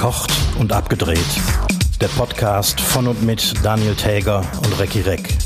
[0.00, 1.18] Verkocht und abgedreht.
[2.00, 5.36] Der Podcast von und mit Daniel Täger und Recki Reck.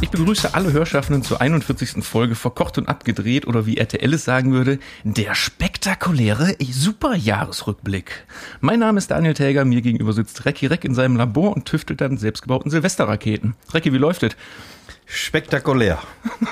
[0.00, 2.02] Ich begrüße alle Hörschaffenden zur 41.
[2.02, 8.24] Folge Verkocht und abgedreht oder wie RTL es sagen würde, der spektakuläre Superjahresrückblick.
[8.62, 12.00] Mein Name ist Daniel Täger, mir gegenüber sitzt Recki Reck in seinem Labor und tüftelt
[12.00, 13.56] an selbstgebauten Silvesterraketen.
[13.74, 14.34] Recki, wie läuft es?
[15.06, 15.98] Spektakulär.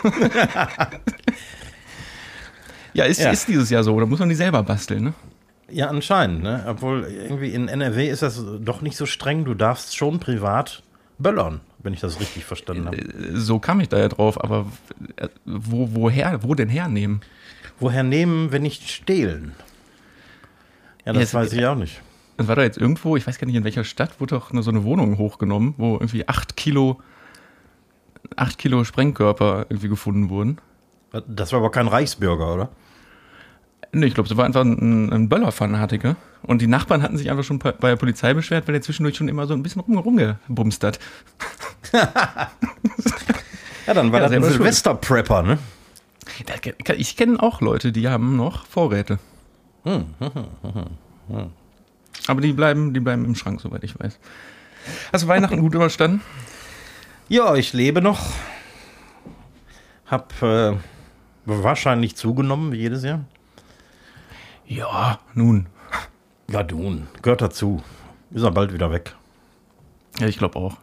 [2.95, 3.30] Ja, ist, Ja.
[3.30, 5.15] ist dieses Jahr so, da muss man die selber basteln, ne?
[5.70, 6.62] Ja, anscheinend, ne?
[6.69, 9.47] Obwohl irgendwie in NRW ist das doch nicht so streng.
[9.47, 10.83] Du darfst schon privat
[11.19, 12.98] böllern, wenn ich das richtig verstanden habe.
[13.33, 14.66] So kam ich da ja drauf, aber
[15.16, 17.23] äh, wo, woher, wo denn hernehmen?
[17.80, 19.55] Woher nehmen, wenn nicht stehlen?
[21.06, 22.03] Ja, das Jetzt- weiß ich auch nicht.
[22.37, 24.62] Es war da jetzt irgendwo, ich weiß gar nicht in welcher Stadt, wurde doch eine,
[24.62, 27.00] so eine Wohnung hochgenommen, wo irgendwie acht Kilo,
[28.36, 30.58] acht Kilo Sprengkörper irgendwie gefunden wurden.
[31.27, 32.69] Das war aber kein Reichsbürger, oder?
[33.92, 36.16] Nee, ich glaube, es war einfach ein, ein Böllerfanatiker.
[36.42, 39.28] Und die Nachbarn hatten sich einfach schon bei der Polizei beschwert, weil der zwischendurch schon
[39.28, 40.98] immer so ein bisschen rum, rumgebumst hat.
[43.86, 44.44] Ja, dann war Ja, das ein.
[44.44, 45.58] Silvester-Prepper, ne?
[46.97, 49.19] Ich kenne auch Leute, die haben noch Vorräte.
[52.28, 54.19] Aber die bleiben, die bleiben im Schrank, soweit ich weiß.
[55.12, 56.20] Hast du Weihnachten gut überstanden?
[57.33, 58.20] Ja, ich lebe noch.
[60.05, 60.75] Hab äh,
[61.47, 63.25] wahrscheinlich zugenommen, wie jedes Jahr.
[64.66, 65.64] Ja, nun.
[66.50, 67.83] Ja, du, gehört dazu.
[68.33, 69.14] Ist er bald wieder weg.
[70.20, 70.77] Ja, ich glaube auch.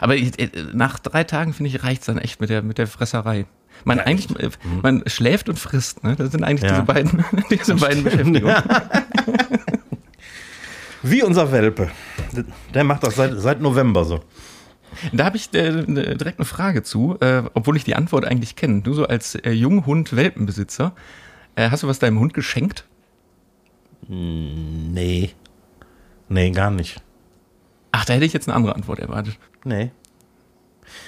[0.00, 2.88] Aber ich, äh, nach drei Tagen, finde ich, reicht's dann echt mit der, mit der
[2.88, 3.46] Fresserei.
[3.84, 4.50] Man, eigentlich, äh,
[4.82, 6.16] man schläft und frisst, ne?
[6.16, 6.70] Das sind eigentlich Ja.
[6.70, 8.56] diese beiden, diese beiden Beschäftigungen.
[11.04, 11.88] Wie unser Welpe.
[12.74, 14.24] Der macht das seit, seit November so.
[15.12, 18.56] Da habe ich äh, ne- direkt eine Frage zu, äh, obwohl ich die Antwort eigentlich
[18.56, 18.82] kenne.
[18.82, 20.92] Du so als äh, Junghund-Welpenbesitzer,
[21.56, 22.84] äh, hast du was deinem Hund geschenkt?
[24.08, 25.30] Nee.
[26.28, 27.02] Nee, gar nicht.
[27.92, 29.38] Ach, da hätte ich jetzt eine andere Antwort erwartet.
[29.64, 29.90] Nee.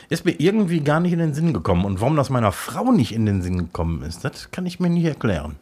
[0.08, 1.84] Ist mir irgendwie gar nicht in den Sinn gekommen.
[1.84, 4.88] Und warum das meiner Frau nicht in den Sinn gekommen ist, das kann ich mir
[4.88, 5.56] nicht erklären.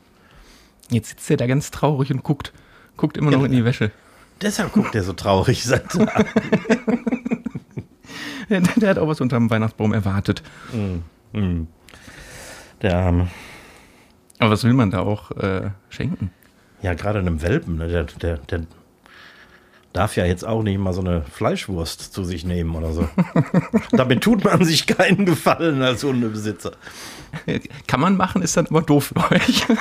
[0.91, 2.53] Jetzt sitzt er da ganz traurig und guckt,
[2.97, 3.91] guckt immer noch in die Wäsche.
[4.43, 5.65] Deshalb guckt er so traurig.
[5.65, 6.07] Sagt, Der,
[8.77, 10.43] der hat auch was unterm Weihnachtsbaum erwartet.
[12.83, 13.29] der Arme.
[14.39, 16.31] Aber was will man da auch äh, schenken?
[16.83, 18.67] Ja, gerade einem Welpen, ne, der, der, der
[19.95, 23.09] darf ja jetzt auch nicht mal so eine Fleischwurst zu sich nehmen oder so.
[23.93, 26.73] Damit tut man sich keinen Gefallen als Hundebesitzer.
[27.87, 29.67] Kann man machen, ist dann aber doof für euch.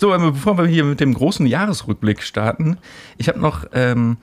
[0.00, 2.78] So, aber bevor wir hier mit dem großen Jahresrückblick starten,
[3.16, 4.18] ich habe noch ähm,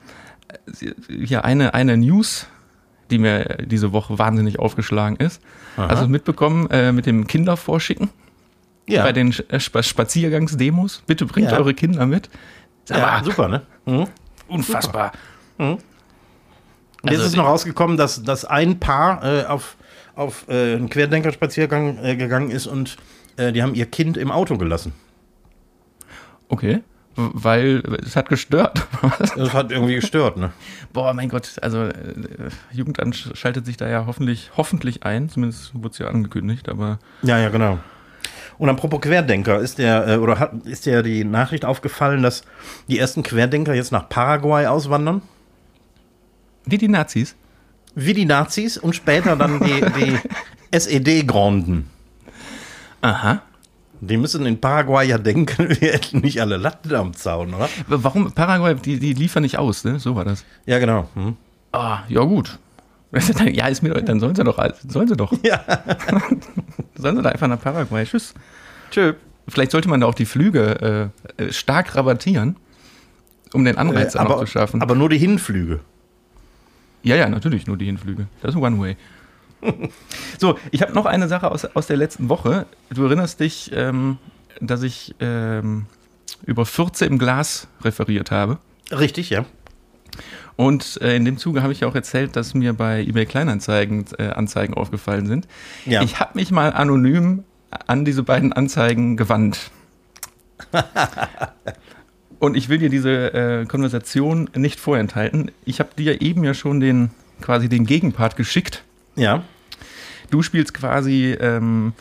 [1.08, 2.46] hier eine, eine News,
[3.10, 5.40] die mir diese Woche wahnsinnig aufgeschlagen ist.
[5.76, 8.10] Also mitbekommen äh, mit dem Kindervorschicken
[8.88, 11.02] Ja, bei den Spa Spaziergangsdemos.
[11.06, 11.58] Bitte bringt Ja.
[11.58, 12.30] eure Kinder mit.
[12.84, 13.62] Sag ja super, ne?
[13.84, 14.06] Mhm.
[14.48, 15.12] unfassbar.
[15.58, 15.78] Und
[17.04, 19.76] jetzt Also- ist noch rausgekommen, dass, dass ein Paar äh, auf,
[20.14, 22.96] auf äh, einen Querdenkerspaziergang äh, gegangen ist und
[23.36, 24.92] äh, die haben ihr Kind im Auto gelassen.
[26.48, 26.82] Okay.
[27.16, 28.86] Weil es hat gestört.
[29.36, 30.52] Das hat irgendwie gestört, ne?
[30.92, 31.92] Boah, mein Gott, also äh,
[32.72, 36.98] Jugendamt sch- schaltet sich da ja hoffentlich, hoffentlich ein, zumindest wurde es ja angekündigt, aber
[37.22, 37.78] Ja, ja, genau.
[38.58, 42.42] Und apropos Querdenker, ist der, äh, oder hat, ist dir die Nachricht aufgefallen, dass
[42.88, 45.22] die ersten Querdenker jetzt nach Paraguay auswandern?
[46.66, 47.34] die, die Nazis.
[47.94, 50.18] Wie die Nazis und später dann die, die
[50.76, 51.88] SED-Granden.
[53.00, 53.42] Aha.
[54.00, 57.68] Die müssen in Paraguay ja denken, wir hätten nicht alle Latten am Zaun, oder?
[57.88, 59.98] Warum Paraguay, die, die liefern nicht aus, ne?
[59.98, 60.44] So war das.
[60.66, 61.08] Ja, genau.
[61.14, 61.36] Hm.
[61.72, 62.58] Ah, ja gut.
[63.52, 65.32] Ja, ist mir doch, dann sollen sie doch, sollen sie doch.
[65.42, 65.60] Ja.
[66.96, 68.04] Sollen sie da einfach nach Paraguay.
[68.04, 68.34] Tschüss.
[68.90, 69.14] Tschö.
[69.48, 72.56] Vielleicht sollte man da auch die Flüge äh, äh, stark rabattieren,
[73.52, 74.82] um den Anreiz Äh, aber, zu schaffen.
[74.82, 75.80] aber nur die Hinflüge.
[77.02, 78.26] Ja, ja, natürlich, nur die Hinflüge.
[78.42, 78.96] Das ist One-Way.
[80.38, 82.66] so, ich habe noch eine Sache aus, aus der letzten Woche.
[82.90, 84.18] Du erinnerst dich, ähm,
[84.60, 85.86] dass ich ähm,
[86.44, 88.58] über 14 im Glas referiert habe.
[88.90, 89.44] Richtig, ja.
[90.56, 94.06] Und äh, in dem Zuge habe ich ja auch erzählt, dass mir bei eBay Kleinanzeigen
[94.18, 95.46] äh, Anzeigen aufgefallen sind.
[95.84, 96.02] Ja.
[96.02, 97.44] Ich habe mich mal anonym
[97.86, 99.70] an diese beiden Anzeigen gewandt.
[102.38, 105.50] Und ich will dir diese äh, Konversation nicht vorenthalten.
[105.64, 107.10] Ich habe dir eben ja schon den
[107.40, 108.84] quasi den Gegenpart geschickt.
[109.14, 109.42] Ja.
[110.30, 111.92] Du spielst quasi ähm,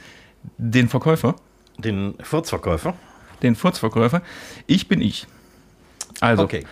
[0.58, 1.36] den Verkäufer,
[1.78, 2.94] Den Furzverkäufer.
[3.44, 4.22] den Furzverkäufer.
[4.68, 5.28] Ich bin ich.
[6.22, 6.66] Also, Okay.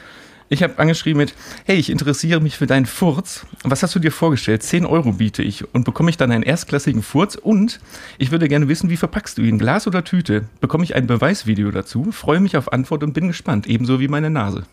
[0.50, 1.34] Ich habe angeschrieben mit,
[1.66, 3.44] hey, ich interessiere mich für deinen Furz.
[3.64, 4.62] Was hast du dir vorgestellt?
[4.62, 7.80] 10 Euro biete ich und bekomme ich dann einen erstklassigen Furz und
[8.20, 9.58] ich würde gerne wissen, wie verpackst du ihn?
[9.58, 10.44] Glas oder Tüte?
[10.62, 12.12] Bekomme ich ein Beweisvideo dazu?
[12.12, 14.64] Freue mich auf Antwort und bin gespannt, ebenso wie meine Nase.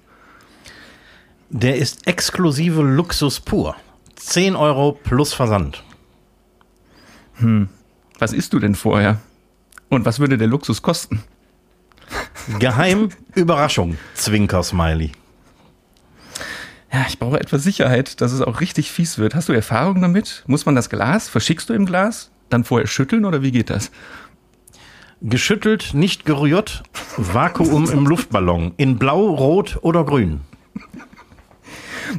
[1.48, 3.74] Der ist exklusive Luxus pur.
[4.16, 5.82] 10 Euro plus Versand.
[8.18, 9.20] Was isst du denn vorher?
[9.88, 11.22] Und was würde der Luxus kosten?
[12.58, 13.96] Geheim Überraschung.
[14.14, 15.12] Zwinker-Smiley.
[16.92, 19.34] Ja, ich brauche etwas Sicherheit, dass es auch richtig fies wird.
[19.34, 20.42] Hast du Erfahrung damit?
[20.46, 21.28] Muss man das Glas?
[21.28, 22.30] Verschickst du im Glas?
[22.48, 23.92] Dann vorher schütteln oder wie geht das?
[25.22, 26.82] Geschüttelt, nicht gerührt.
[27.16, 28.72] Vakuum im Luftballon.
[28.76, 30.40] In blau, rot oder grün.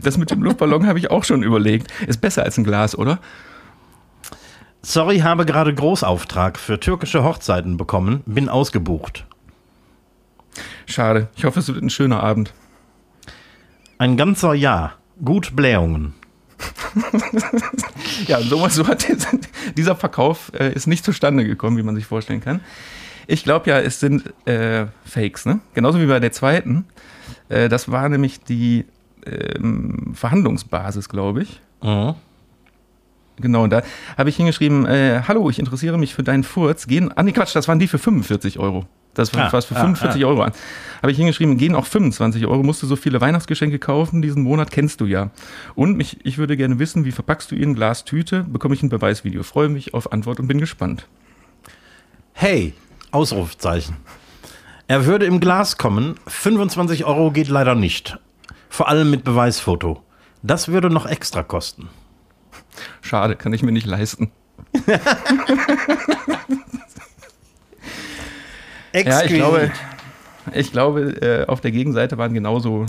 [0.01, 1.91] Das mit dem Luftballon habe ich auch schon überlegt.
[2.07, 3.19] Ist besser als ein Glas, oder?
[4.83, 8.23] Sorry, habe gerade Großauftrag für türkische Hochzeiten bekommen.
[8.25, 9.25] Bin ausgebucht.
[10.85, 11.29] Schade.
[11.35, 12.53] Ich hoffe, es wird ein schöner Abend.
[13.97, 14.93] Ein ganzer Jahr.
[15.23, 16.13] Gut Blähungen.
[18.27, 19.29] Ja, so, so hat dieser,
[19.77, 22.59] dieser Verkauf äh, ist nicht zustande gekommen, wie man sich vorstellen kann.
[23.27, 25.59] Ich glaube ja, es sind äh, Fakes, ne?
[25.73, 26.85] Genauso wie bei der zweiten.
[27.49, 28.85] Äh, das war nämlich die
[29.25, 31.61] ähm, Verhandlungsbasis, glaube ich.
[31.81, 32.15] Mhm.
[33.41, 33.81] Genau, und da
[34.17, 36.88] habe ich hingeschrieben, äh, hallo, ich interessiere mich für deinen Furz.
[36.88, 38.85] Gehen, ah nee, Quatsch, das waren die für 45 Euro.
[39.13, 40.53] Das war Ah, was für ah, 45 Euro an.
[41.01, 44.71] Habe ich hingeschrieben, gehen auch 25 Euro, musst du so viele Weihnachtsgeschenke kaufen, diesen Monat
[44.71, 45.31] kennst du ja.
[45.75, 48.89] Und mich, ich würde gerne wissen, wie verpackst du ihn, Glas, Tüte, bekomme ich ein
[48.89, 49.43] Beweisvideo.
[49.43, 51.07] Freue mich auf Antwort und bin gespannt.
[52.33, 52.73] Hey,
[53.11, 53.97] Ausrufzeichen.
[54.88, 56.15] Er würde im Glas kommen.
[56.27, 58.17] 25 Euro geht leider nicht.
[58.69, 60.01] Vor allem mit Beweisfoto.
[60.43, 61.89] Das würde noch extra kosten.
[63.11, 64.31] Schade, kann ich mir nicht leisten.
[68.93, 69.71] Ja, ich glaube,
[70.53, 72.85] ich glaube, äh, auf der Gegenseite waren genauso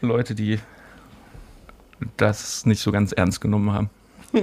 [0.00, 0.58] Leute, die
[2.16, 3.90] das nicht so ganz ernst genommen haben.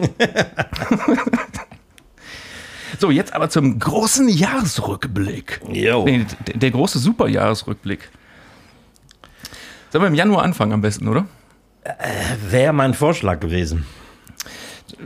[2.99, 5.59] so, jetzt aber zum großen Jahresrückblick.
[5.67, 8.09] Nee, der, der große Superjahresrückblick.
[9.89, 11.25] Sollen wir im Januar anfangen am besten, oder?
[12.49, 13.85] Wäre mein Vorschlag gewesen.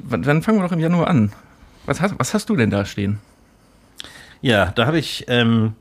[0.04, 1.32] Dann fangen wir doch im Januar an.
[1.86, 3.20] Was hast, was hast du denn da stehen?
[4.42, 5.74] Ja, da habe ich, ähm,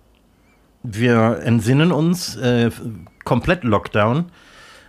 [0.82, 2.70] wir entsinnen uns, äh,
[3.24, 4.26] komplett Lockdown.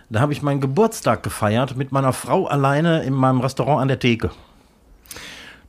[0.08, 3.98] Da habe ich meinen Geburtstag gefeiert mit meiner Frau alleine in meinem Restaurant an der
[3.98, 4.30] Theke.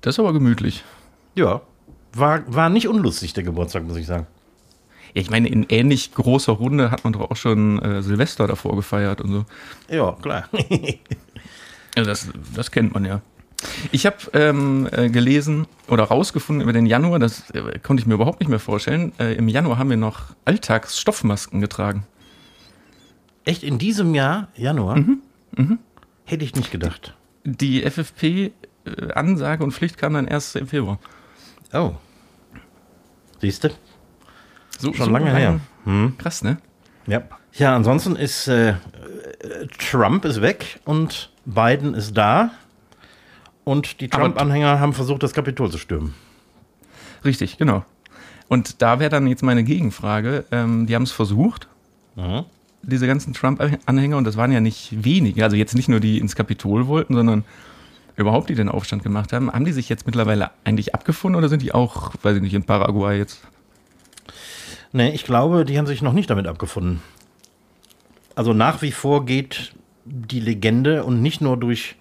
[0.02, 0.84] Das ist aber gemütlich.
[1.36, 1.62] Ja,
[2.14, 4.28] war, war nicht unlustig, der Geburtstag, muss ich sagen.
[5.14, 8.76] Ja, ich meine, in ähnlich großer Runde hat man doch auch schon äh, Silvester davor
[8.76, 9.46] gefeiert und so.
[9.90, 10.48] Ja, klar.
[11.96, 13.22] Ja, das, das kennt man ja.
[13.92, 18.14] Ich habe ähm, äh, gelesen oder rausgefunden über den Januar, das äh, konnte ich mir
[18.14, 19.14] überhaupt nicht mehr vorstellen.
[19.20, 22.06] Äh, Im Januar haben wir noch Alltagsstoffmasken getragen.
[23.46, 25.04] Echt in diesem Jahr, Januar?
[26.26, 27.16] Hätte ich nicht gedacht.
[27.46, 31.00] Die FFP-Ansage und Pflicht kam dann erst im Februar.
[31.74, 31.94] Oh.
[33.40, 33.70] Siehst du?
[34.78, 35.60] So, Schon so lange her.
[35.86, 36.16] Hm.
[36.18, 36.58] Krass, ne?
[37.08, 37.24] Ja.
[37.54, 38.76] Ja, ansonsten ist äh, äh,
[39.80, 42.52] Trump ist weg und Biden ist da.
[43.68, 46.14] Und die Trump-Anhänger haben versucht, das Kapitol zu stürmen.
[47.26, 47.84] Richtig, genau.
[48.48, 50.46] Und da wäre dann jetzt meine Gegenfrage.
[50.52, 51.68] Ähm, die haben es versucht,
[52.16, 52.46] Mhm.
[52.82, 56.38] diese ganzen Trump-Anhänger, und das waren ja nicht wenige, also jetzt nicht nur die ins
[56.38, 57.44] Kapitol wollten, sondern
[58.16, 59.52] überhaupt die den Aufstand gemacht haben.
[59.52, 62.64] Haben die sich jetzt mittlerweile eigentlich abgefunden oder sind die auch, weiß ich nicht, in
[62.64, 63.42] Paraguay jetzt?
[64.94, 67.02] Nee, ich glaube, die haben sich noch nicht damit abgefunden.
[68.34, 69.74] Also nach wie vor geht
[70.06, 71.96] die Legende und nicht nur durch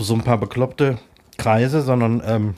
[0.00, 0.98] so ein paar bekloppte
[1.36, 2.54] Kreise, sondern ähm,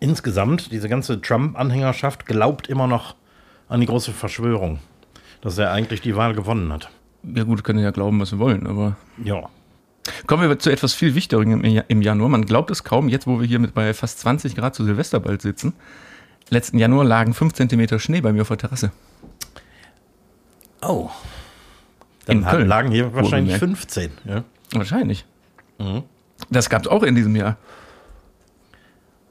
[0.00, 3.14] insgesamt, diese ganze Trump-Anhängerschaft glaubt immer noch
[3.68, 4.78] an die große Verschwörung,
[5.40, 6.90] dass er eigentlich die Wahl gewonnen hat.
[7.22, 9.48] Ja gut, können ja glauben, was sie wollen, aber Ja.
[10.26, 12.28] kommen wir zu etwas viel Wichtigem im Ja- im Januar.
[12.30, 15.20] Man glaubt es kaum, jetzt wo wir hier mit bei fast 20 Grad zu Silvester
[15.20, 15.74] bald sitzen.
[16.48, 18.90] Letzten Januar lagen 5 Zentimeter Schnee bei mir auf der Terrasse.
[20.82, 21.10] Oh.
[22.26, 23.80] Dann In Köln, lagen hier wahrscheinlich wohlgemerkt.
[23.90, 24.10] 15.
[24.24, 24.44] Ja.
[24.72, 25.24] Wahrscheinlich.
[25.78, 26.02] Mhm.
[26.48, 27.56] Das gab es auch in diesem Jahr.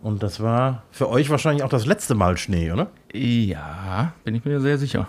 [0.02, 2.90] Und das war für euch wahrscheinlich auch das letzte Mal Schnee, oder?
[3.14, 5.08] Ja, bin ich mir sehr sicher.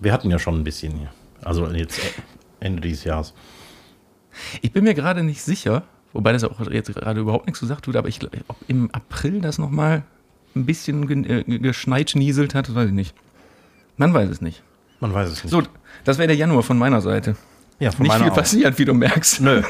[0.00, 1.10] Wir hatten ja schon ein bisschen hier.
[1.44, 2.00] Also jetzt
[2.60, 3.34] Ende dieses Jahres.
[4.62, 7.96] Ich bin mir gerade nicht sicher, wobei das auch jetzt gerade überhaupt nichts gesagt tut,
[7.96, 10.04] aber ich ob im April das nochmal
[10.54, 13.14] ein bisschen äh, geschneit nieselt hat, weiß ich nicht.
[13.96, 14.62] Man weiß es nicht.
[15.00, 15.50] Man weiß es nicht.
[15.50, 15.62] So,
[16.04, 17.36] das wäre der Januar von meiner Seite.
[17.80, 19.40] Ja, von Nicht viel passiert, wie du merkst.
[19.40, 19.62] Nö,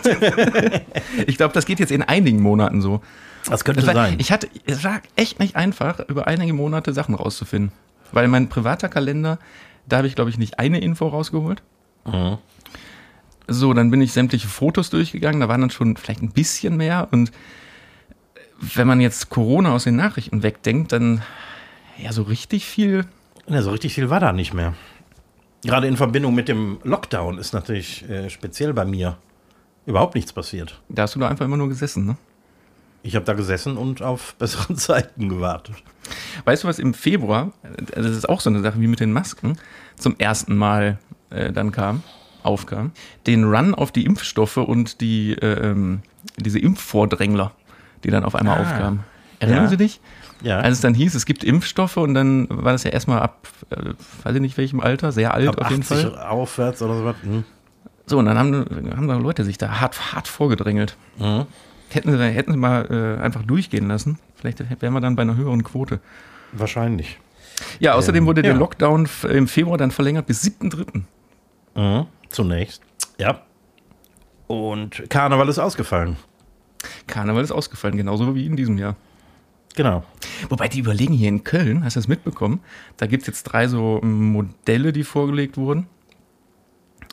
[1.26, 3.00] Ich glaube, das geht jetzt in einigen Monaten so.
[3.46, 4.16] das könnte Das war, sein.
[4.18, 7.72] ich hatte, es war echt nicht einfach, über einige Monate Sachen rauszufinden.
[8.12, 9.38] Weil mein privater Kalender,
[9.86, 11.62] Da habe ich, glaube ich, nicht eine Info rausgeholt.
[12.06, 12.38] Mhm.
[13.46, 15.40] So, dann bin ich sämtliche Fotos durchgegangen.
[15.40, 17.08] Da waren dann schon vielleicht ein bisschen mehr.
[17.10, 17.32] Und
[18.74, 21.22] wenn man jetzt Corona aus den Nachrichten wegdenkt, dann
[21.96, 23.06] ja, so richtig viel.
[23.46, 24.74] Ja, so richtig viel war da nicht mehr.
[25.64, 29.16] Gerade in Verbindung mit dem Lockdown ist natürlich äh, speziell bei mir
[29.86, 30.80] überhaupt nichts passiert.
[30.88, 32.16] Da hast du da einfach immer nur gesessen, ne?
[33.02, 35.76] Ich habe da gesessen und auf bessere Zeiten gewartet.
[36.44, 37.52] Weißt du, was im Februar,
[37.94, 39.58] das ist auch so eine Sache wie mit den Masken,
[39.96, 40.98] zum ersten Mal
[41.30, 42.02] äh, dann kam,
[42.42, 42.92] aufkam,
[43.26, 46.02] den Run auf die Impfstoffe und die, äh, ähm,
[46.36, 47.52] diese Impfvordrängler,
[48.04, 48.62] die dann auf einmal Ah.
[48.62, 49.00] aufkamen.
[49.40, 49.68] Erinnern Ja.
[49.70, 50.00] Sie dich?
[50.42, 50.60] Ja.
[50.60, 53.94] Als es dann hieß, es gibt Impfstoffe und dann war das ja erstmal ab, äh,
[54.22, 56.18] weiß ich nicht welchem Alter, sehr alt Ab auf jeden 80 Fall.
[56.18, 57.16] aufwärts oder so was.
[57.22, 57.44] Hm.
[58.06, 58.64] So, und dann haben,
[58.96, 60.96] haben da Leute sich da hart, hart vorgedrängelt.
[61.18, 61.46] Mhm.
[61.90, 62.86] Hätten sie, hätten sie mal
[63.18, 64.18] äh, einfach durchgehen lassen.
[64.34, 66.00] Vielleicht wären wir dann bei einer höheren Quote.
[66.52, 67.18] Wahrscheinlich.
[67.80, 68.58] Ja, außerdem wurde der ja.
[68.58, 71.02] Lockdown im Februar dann verlängert bis 7.3.
[71.74, 72.06] Mhm.
[72.28, 72.82] Zunächst.
[73.18, 73.42] Ja.
[74.46, 76.16] Und Karneval ist ausgefallen.
[77.06, 78.96] Karneval ist ausgefallen, genauso wie in diesem Jahr.
[79.78, 80.02] Genau.
[80.48, 82.58] Wobei die überlegen hier in Köln, hast du das mitbekommen?
[82.96, 85.86] Da gibt es jetzt drei so Modelle, die vorgelegt wurden.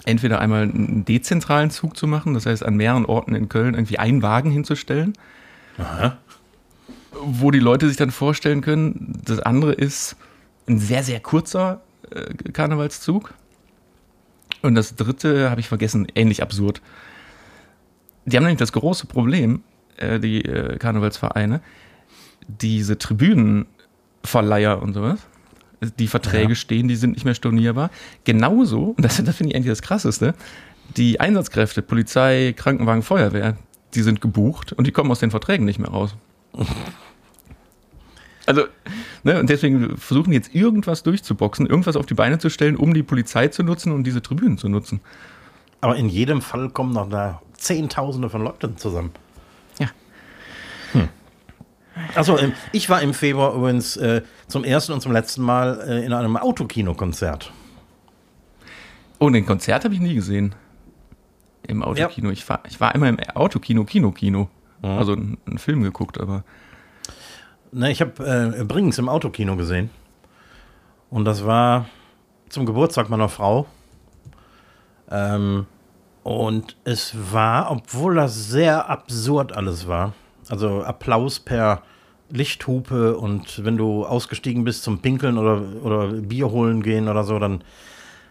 [0.04, 4.00] Entweder einmal einen dezentralen Zug zu machen, das heißt an mehreren Orten in Köln irgendwie
[4.00, 5.14] einen Wagen hinzustellen,
[5.78, 6.18] Aha.
[7.22, 9.22] wo die Leute sich dann vorstellen können.
[9.24, 10.16] Das andere ist
[10.68, 13.36] ein sehr, sehr kurzer äh, Karnevalszug.
[14.64, 16.82] Und das dritte habe ich vergessen, ähnlich absurd.
[18.26, 19.62] Die haben nämlich das große Problem,
[19.98, 21.62] äh, die äh, Karnevalsvereine,
[22.48, 25.20] diese Tribünenverleiher und sowas.
[26.00, 26.56] Die Verträge Ja.
[26.56, 27.90] stehen, die sind nicht mehr stornierbar.
[28.24, 30.34] Genauso, und das, das finde ich eigentlich das Krasseste,
[30.98, 33.58] die Einsatzkräfte, Polizei, Krankenwagen, Feuerwehr,
[33.94, 36.16] die sind gebucht und die kommen aus den Verträgen nicht mehr raus.
[38.48, 38.66] Also,
[39.24, 43.02] ne, und deswegen versuchen jetzt irgendwas durchzuboxen, irgendwas auf die Beine zu stellen, um die
[43.02, 45.02] Polizei zu nutzen und diese Tribünen zu nutzen.
[45.82, 49.10] Aber in jedem Fall kommen noch da Zehntausende von Leuten zusammen.
[49.80, 49.90] Ja.
[52.14, 52.38] Achso,
[52.72, 56.38] ich war im Februar übrigens äh, zum ersten und zum letzten Mal äh, in einem
[56.38, 57.52] Autokino-Konzert.
[59.20, 60.56] Oh, den Konzert habe ich nie gesehen.
[61.68, 62.30] Im Autokino.
[62.32, 64.50] Ich, war, ich war immer im Autokino, Kino, Kino.
[64.82, 66.44] Also einen, einen Film geguckt, aber.
[67.72, 69.90] Ne, ich habe äh, Brings im Autokino gesehen.
[71.10, 71.88] Und das war
[72.50, 73.66] zum Geburtstag meiner Frau.
[75.10, 75.66] Ähm,
[76.24, 80.14] und es war, obwohl das sehr absurd alles war,
[80.50, 81.82] also Applaus per
[82.30, 87.38] Lichthupe und wenn du ausgestiegen bist zum Pinkeln oder, oder Bier holen gehen oder so,
[87.40, 87.64] dann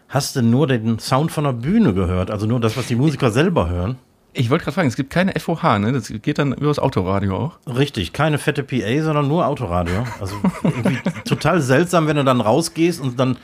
[0.09, 3.31] hast du nur den Sound von der Bühne gehört, also nur das, was die Musiker
[3.31, 3.97] selber hören.
[4.37, 5.93] Ich wollte gerade fragen, es gibt keine FOH, ne?
[5.93, 7.57] Das geht dann übers Autoradio auch.
[7.73, 10.05] Richtig, keine fette PA, sondern nur Autoradio.
[10.19, 13.37] Also irgendwie total seltsam, wenn du dann rausgehst und dann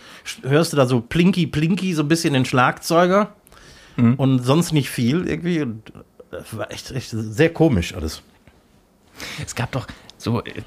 [0.43, 3.33] hörst du da so Plinky Plinky, so ein bisschen den Schlagzeuger
[4.17, 5.65] und sonst nicht viel irgendwie.
[6.29, 8.21] Das war echt, echt sehr komisch alles.
[9.43, 9.87] Es gab doch
[10.17, 10.61] so äh,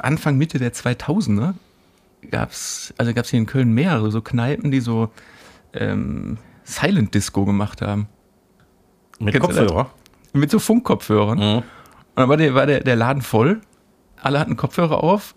[0.00, 1.54] Anfang, Mitte der 2000er
[2.30, 5.10] gab's, also gab's hier in Köln mehrere so Kneipen, die so
[5.72, 8.08] ähm, Silent Disco gemacht haben.
[9.18, 9.48] Mit Kennst?
[9.48, 9.90] Kopfhörer.
[10.32, 11.38] Mit so Funkkopfhörern.
[11.38, 11.56] Mhm.
[11.56, 11.64] Und
[12.16, 13.60] dann war der, war der, der Laden voll.
[14.20, 15.34] Alle hatten Kopfhörer auf.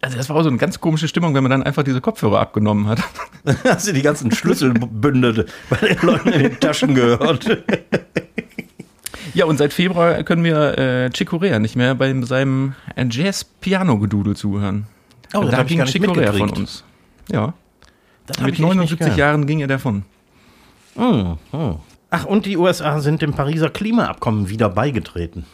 [0.00, 2.40] Also das war auch so eine ganz komische Stimmung, wenn man dann einfach diese Kopfhörer
[2.40, 3.02] abgenommen hat.
[3.64, 7.64] Hast du die ganzen Schlüsselbünde bei den Leuten in den Taschen gehört?
[9.34, 14.86] Ja, und seit Februar können wir äh, Chick Corea nicht mehr bei seinem Jazz-Piano-Gedudel zuhören.
[15.34, 16.84] Oh, da ging Chick Corea von uns.
[17.30, 17.54] Ja,
[18.28, 19.18] mit ich echt nicht 79 gehört.
[19.18, 20.04] Jahren ging er davon.
[20.96, 21.76] Mhm, mhm.
[22.10, 25.44] Ach, und die USA sind dem Pariser Klimaabkommen wieder beigetreten.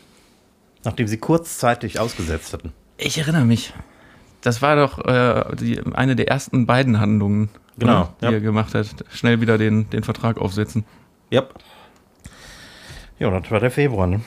[0.85, 2.73] Nachdem sie kurzzeitig ausgesetzt hatten.
[2.99, 3.73] Ich erinnere mich.
[4.43, 8.33] Das war doch äh, die, eine der ersten beiden Handlungen, Genau, oder, die ja.
[8.33, 8.87] er gemacht hat.
[9.13, 10.85] Schnell wieder den, den Vertrag aufsetzen.
[11.31, 11.45] Ja.
[13.25, 14.21] Ja, das war der Februar, ne?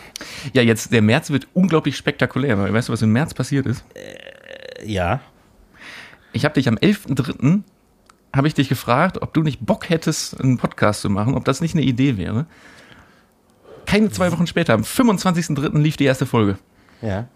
[0.53, 2.57] Ja, jetzt der März wird unglaublich spektakulär.
[2.57, 3.85] Weil, weißt du, was im März passiert ist?
[4.83, 5.19] Ja.
[6.33, 7.61] Ich habe dich am 11.3.
[8.33, 11.61] habe ich dich gefragt, ob du nicht Bock hättest, einen Podcast zu machen, ob das
[11.61, 12.47] nicht eine Idee wäre.
[13.85, 15.77] Keine zwei Wochen später, am 25.3.
[15.77, 16.57] lief die erste Folge.
[17.03, 17.27] Ja.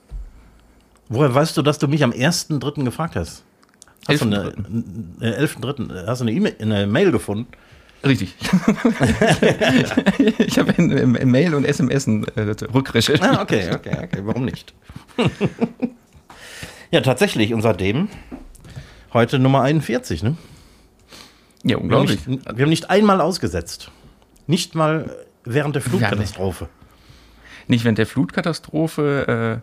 [1.09, 2.83] Woher weißt du, dass du mich am 1.3.
[2.83, 3.43] gefragt hast?
[4.07, 5.21] Hast du eine, 11.3..
[5.21, 6.07] äh, 11.3.
[6.07, 7.45] Hast du eine, eine Mail gefunden?
[8.03, 8.35] Richtig.
[10.39, 12.21] ich habe in, in, in Mail und SMS äh,
[12.73, 13.21] rückrecherchiert.
[13.21, 14.21] Ah, okay, okay, okay.
[14.23, 14.73] Warum nicht?
[16.91, 17.53] ja, tatsächlich.
[17.53, 18.09] Und seitdem
[19.13, 20.35] heute Nummer 41, ne?
[21.63, 22.25] Ja, Wir haben, unglaublich.
[22.25, 23.91] nicht, wir haben nicht einmal ausgesetzt.
[24.47, 26.69] Nicht mal während der Flutkatastrophe.
[27.67, 29.61] Nicht während der Flutkatastrophe,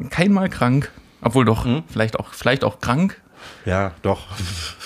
[0.00, 0.90] äh, keinmal krank.
[1.22, 3.20] Obwohl doch, vielleicht, auch, vielleicht auch krank.
[3.64, 4.26] Ja, doch.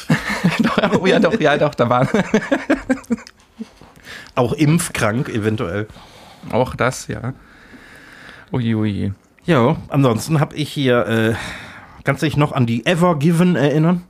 [0.61, 2.09] doch, oh ja, doch, ja, doch, da waren
[4.35, 5.87] Auch impfkrank eventuell.
[6.50, 7.35] auch das, ja.
[8.52, 9.14] Oje.
[9.44, 11.35] Ja, ansonsten habe ich hier, äh,
[12.04, 14.02] kannst du dich noch an die Ever Given erinnern?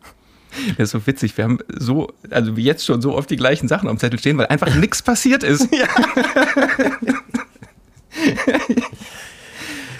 [0.77, 1.37] Das ist so witzig.
[1.37, 4.37] Wir haben so, also wie jetzt schon so oft die gleichen Sachen am Zettel stehen,
[4.39, 5.69] weil einfach nichts passiert ist.
[5.81, 5.87] Ja.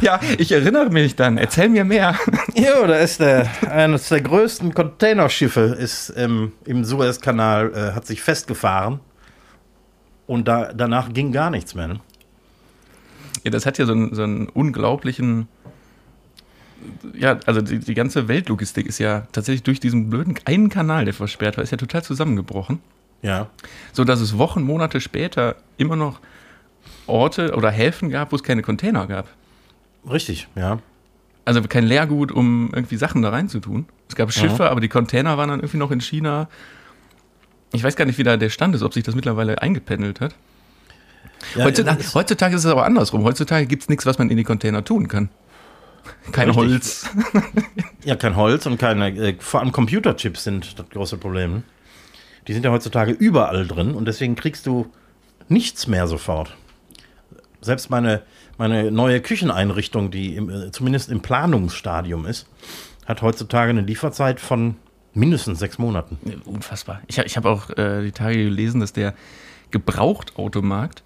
[0.03, 1.39] ja, ich erinnere mich dann.
[1.39, 2.17] Erzähl mir mehr.
[2.55, 8.23] Ja, da ist der, eines der größten Containerschiffe ist ähm, im Suezkanal, äh, hat sich
[8.23, 9.01] festgefahren.
[10.27, 11.89] Und da, danach ging gar nichts mehr.
[11.89, 12.01] Ne?
[13.45, 15.49] Ja, das hat ja so einen, so einen unglaublichen.
[17.15, 21.15] Ja, also die, die ganze Weltlogistik ist ja tatsächlich durch diesen blöden einen Kanal, der
[21.15, 22.81] versperrt war, ist ja total zusammengebrochen.
[23.23, 23.49] Ja.
[23.93, 26.21] So dass es Wochen, Monate später immer noch
[27.07, 29.29] Orte oder Häfen gab, wo es keine Container gab.
[30.09, 30.79] Richtig, ja.
[31.45, 33.87] Also kein Leergut, um irgendwie Sachen da reinzutun.
[34.09, 36.49] Es gab Schiffe, aber die Container waren dann irgendwie noch in China.
[37.73, 40.35] Ich weiß gar nicht, wie da der Stand ist, ob sich das mittlerweile eingependelt hat.
[41.57, 43.25] ja heutzutage, das- heutzutage ist es aber andersrum.
[43.25, 45.29] Heutzutage gibt es nichts, was man in die Container tun kann.
[46.33, 46.57] Kein Richtig.
[46.71, 47.11] Holz.
[48.03, 51.65] Ja, kein Holz und keine, äh, vor allem Computerchips sind das große Problem.
[52.49, 54.91] Die sind ja heutzutage überall drin und deswegen kriegst du
[55.49, 56.57] nichts mehr sofort.
[57.61, 58.23] Selbst meine,
[58.61, 62.47] meine neue Kücheneinrichtung, die im, äh, zumindest im Planungsstadium ist,
[63.07, 64.77] hat heutzutage eine Lieferzeit von
[65.15, 66.19] mindestens sechs Monaten.
[66.45, 67.01] Unfassbar.
[67.07, 69.15] Ich habe ich hab auch äh, die Tage gelesen, dass der
[69.71, 71.03] Gebrauchtautomarkt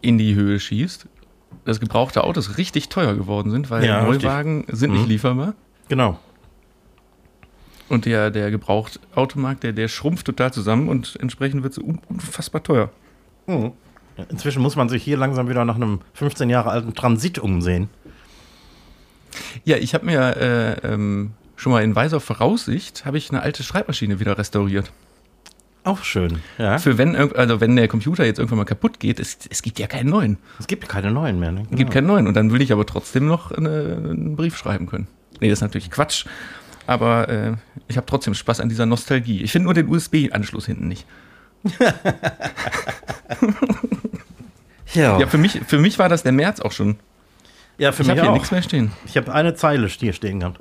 [0.00, 1.06] in die Höhe schießt.
[1.64, 4.24] Dass gebrauchte Autos richtig teuer geworden sind, weil Ja, richtig.
[4.24, 5.08] Neuwagen sind nicht Mhm.
[5.08, 5.54] lieferbar.
[5.88, 6.18] Genau.
[7.88, 12.62] Und der, der Gebrauchtautomarkt, der, der schrumpft total zusammen und entsprechend wird es un unfassbar
[12.64, 12.90] teuer.
[14.28, 17.88] Inzwischen muss man sich hier langsam wieder nach einem 15 Jahre alten Transit umsehen.
[19.64, 23.62] Ja, ich habe mir äh, ähm, schon mal in weiser Voraussicht habe ich eine alte
[23.62, 24.90] Schreibmaschine wieder restauriert.
[25.84, 26.40] Auch schön.
[26.58, 26.78] Ja.
[26.78, 29.86] Für wenn, also wenn der Computer jetzt irgendwann mal kaputt geht, es, es gibt ja
[29.86, 30.36] keinen neuen.
[30.58, 31.52] Es gibt keine neuen mehr.
[31.52, 31.62] Ne?
[31.70, 32.26] Es gibt keinen neuen.
[32.26, 35.06] Und dann will ich aber trotzdem noch eine, einen Brief schreiben können.
[35.40, 36.26] Nee, das ist natürlich Quatsch.
[36.86, 37.54] Aber äh,
[37.86, 39.42] ich habe trotzdem Spaß an dieser Nostalgie.
[39.42, 41.06] Ich finde nur den USB-Anschluss hinten nicht.
[44.98, 46.98] Ja, Ja, für mich, für mich war das der März auch schon.
[47.78, 48.34] ja für Ich mich habe hier auch.
[48.34, 48.92] nichts mehr stehen.
[49.06, 50.60] Ich habe eine Zeile hier stehen gehabt.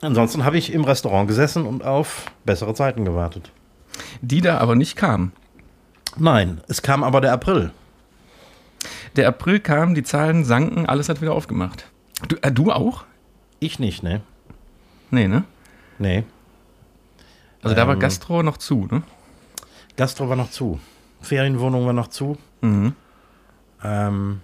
[0.00, 3.50] Ansonsten habe ich im Restaurant gesessen und auf bessere Zeiten gewartet.
[4.20, 5.32] Die da aber nicht kamen.
[6.16, 7.72] Nein, es kam aber der April.
[9.16, 11.86] Der April kam, die Zahlen sanken, alles hat wieder aufgemacht.
[12.28, 13.04] Du, äh, du auch?
[13.58, 14.20] Ich nicht, ne?
[15.10, 15.42] Nee, ne?
[15.98, 16.24] Nee.
[17.62, 18.00] Also da war Ähm.
[18.00, 19.02] Gastro noch zu, ne?
[19.96, 20.78] Gastro war noch zu.
[21.22, 22.38] Ferienwohnung war noch zu.
[22.60, 22.94] Mhm.
[23.82, 24.40] Ähm,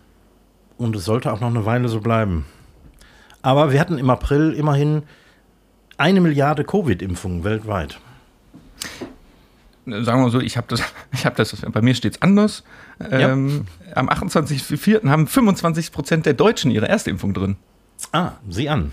[0.78, 2.44] und es sollte auch noch eine Weile so bleiben.
[3.42, 5.02] Aber wir hatten im April immerhin
[5.96, 7.98] eine Milliarde Covid-Impfungen weltweit.
[9.86, 12.64] Sagen wir mal so, ich habe das, ich habe das, bei mir steht es anders.
[13.10, 15.08] Ähm, Am 28.04.
[15.08, 17.56] haben 25 Prozent der Deutschen ihre erste Impfung drin.
[18.12, 18.92] Ah, sieh an.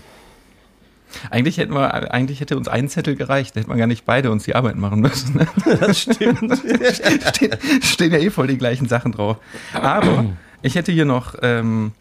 [1.30, 4.30] Eigentlich hätten wir, eigentlich hätte uns ein Zettel gereicht, da hätten wir gar nicht beide
[4.30, 5.36] uns die Arbeit machen müssen.
[5.36, 5.46] Ne?
[5.80, 6.62] Das stimmt.
[7.34, 9.38] Steht, stehen ja eh voll die gleichen Sachen drauf.
[9.72, 10.24] Aber
[10.62, 11.92] ich hätte hier noch, ähm,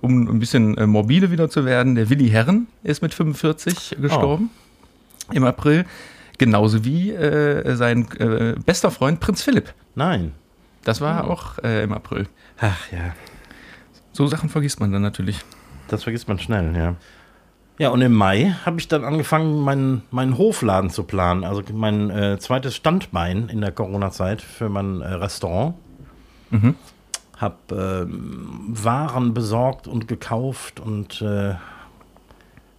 [0.00, 4.50] um ein bisschen äh, morbide wieder zu werden, der Willi Herren ist mit 45 gestorben
[5.32, 5.84] im April.
[6.38, 9.72] Genauso wie äh, sein äh, bester Freund Prinz Philipp.
[9.94, 10.32] Nein.
[10.82, 12.26] Das war auch im April.
[12.58, 13.14] Ach ja.
[14.12, 15.40] So Sachen vergisst man dann natürlich.
[15.88, 16.94] Das vergisst man schnell, ja.
[17.78, 21.42] Ja, und im Mai habe ich dann angefangen, meinen, meinen Hofladen zu planen.
[21.44, 25.74] Also mein äh, zweites Standbein in der Corona-Zeit für mein äh, Restaurant.
[27.36, 31.54] Hab ähm, Waren besorgt und gekauft und äh,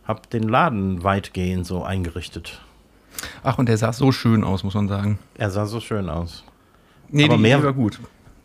[0.08, 2.62] hab den Laden weitgehend so eingerichtet.
[3.43, 5.19] Ach, und der sah so schön aus, muss man sagen.
[5.38, 6.45] Er sah so schön aus.
[7.10, 7.99] Nee, Aber die mehr- Idee war gut.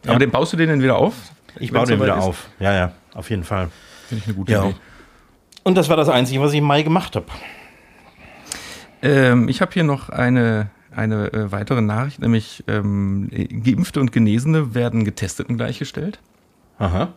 [0.04, 0.10] Ja.
[0.10, 1.14] Aber den baust du den dann wieder auf?
[1.60, 2.24] Ich baue den wieder ist?
[2.24, 2.48] auf.
[2.58, 3.68] Ja, ja, auf jeden Fall.
[4.08, 4.64] Finde ich eine gute Ja.
[4.64, 4.74] Idee.
[5.62, 7.26] Und das war das Einzige, was ich im Mai gemacht habe.
[9.02, 14.74] Ähm, ich habe hier noch eine, eine äh, weitere Nachricht, nämlich ähm, Geimpfte und Genesene
[14.74, 16.18] werden getestet und gleichgestellt.
[16.78, 17.12] Aha.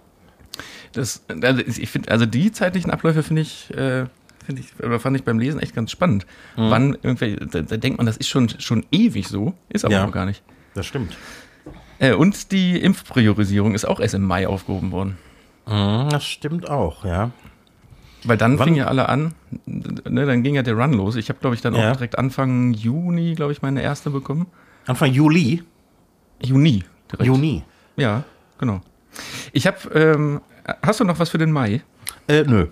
[0.93, 4.05] Das, also ich finde, also die zeitlichen Abläufe finde ich, äh,
[4.45, 6.25] finde ich, oder fand ich beim Lesen echt ganz spannend.
[6.55, 6.69] Mhm.
[6.69, 10.05] Wann irgendwelche, da, da denkt man, das ist schon, schon ewig so, ist aber Ja.
[10.05, 10.43] noch gar nicht.
[10.75, 11.17] Das stimmt.
[11.99, 15.17] Äh, und die Impfpriorisierung ist auch erst im Mai aufgehoben worden.
[15.65, 17.31] Mhm, Das stimmt auch, ja.
[18.25, 19.33] Weil dann Wann- fingen ja alle an,
[19.65, 21.15] ne, dann ging ja der Run los.
[21.15, 21.89] Ich habe, glaube ich, dann Ja.
[21.91, 24.47] auch direkt Anfang Juni, glaube ich, meine erste bekommen.
[24.85, 25.63] Anfang Juli.
[26.41, 27.25] Juni direkt.
[27.27, 27.63] Juni.
[27.97, 28.23] Ja,
[28.57, 28.81] genau.
[29.51, 30.41] Ich habe, ähm,
[30.81, 31.81] hast du noch was für den Mai?
[32.27, 32.67] Äh, nö.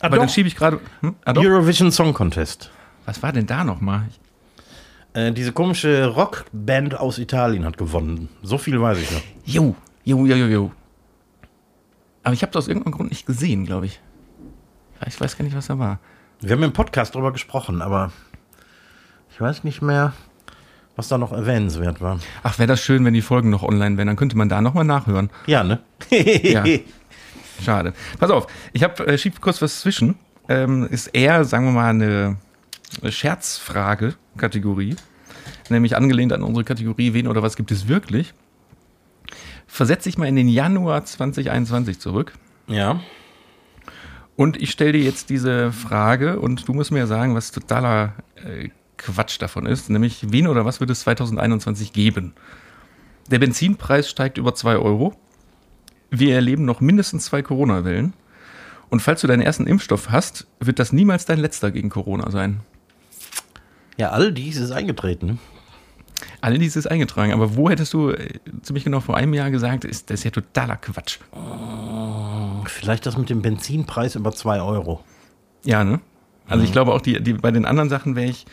[0.00, 0.22] Ah, Aber doch.
[0.22, 0.80] dann schiebe ich gerade.
[1.00, 1.14] Hm?
[1.24, 1.32] Ah?
[1.36, 2.70] Eurovision Song Contest.
[3.06, 4.08] Was war denn da nochmal?
[5.14, 8.28] Äh, diese komische Rockband aus Italien hat gewonnen.
[8.42, 9.22] So viel weiß ich noch.
[9.44, 10.72] Jo, jo, jo, jo, jo.
[12.24, 14.00] Aber ich habe das aus irgendeinem Grund nicht gesehen, glaube ich.
[15.06, 15.98] Ich weiß gar nicht, was da war.
[16.40, 18.12] Wir haben im Podcast drüber gesprochen, aber
[19.30, 20.12] ich weiß nicht mehr,
[20.96, 22.18] was da noch erwähnenswert war.
[22.42, 24.08] Ach, wäre das schön, wenn die Folgen noch online wären.
[24.08, 25.30] Dann könnte man da nochmal nachhören.
[25.46, 25.78] Ja, ne?
[26.10, 26.64] Ja.
[27.64, 27.92] Schade.
[28.18, 30.16] Pass auf, ich habe äh, schieb kurz was zwischen.
[30.48, 32.36] Ähm, ist eher, sagen wir mal, eine
[33.08, 34.96] Scherzfrage-Kategorie.
[35.68, 38.34] Nämlich angelehnt an unsere Kategorie Wen oder was gibt es wirklich?
[39.66, 42.32] Versetze ich mal in den Januar 2021 zurück.
[42.66, 43.00] Ja.
[44.42, 48.70] Und ich stelle dir jetzt diese Frage und du musst mir sagen, was totaler äh,
[48.96, 49.88] Quatsch davon ist.
[49.88, 52.34] Nämlich, wen oder was wird es 2021 geben?
[53.30, 55.14] Der Benzinpreis steigt über 2 Euro.
[56.10, 58.14] Wir erleben noch mindestens zwei Corona-Wellen.
[58.90, 62.62] Und falls du deinen ersten Impfstoff hast, wird das niemals dein letzter gegen Corona sein.
[63.96, 65.38] Ja, all dies ist eingetreten.
[66.40, 67.32] All dies ist eingetragen.
[67.32, 70.32] Aber wo hättest du äh, ziemlich genau vor einem Jahr gesagt, ist das ist ja
[70.32, 71.18] totaler Quatsch?
[72.68, 75.02] Vielleicht das mit dem Benzinpreis über 2 Euro.
[75.64, 76.00] Ja, ne?
[76.46, 78.44] Also ich glaube auch, die, die, bei den anderen Sachen wäre ich,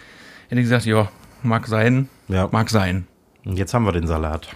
[0.48, 1.10] hätte ich gesagt, ja,
[1.43, 2.48] mag sein, Ja.
[2.52, 3.08] mag sein.
[3.45, 4.48] Und jetzt haben wir den Salat.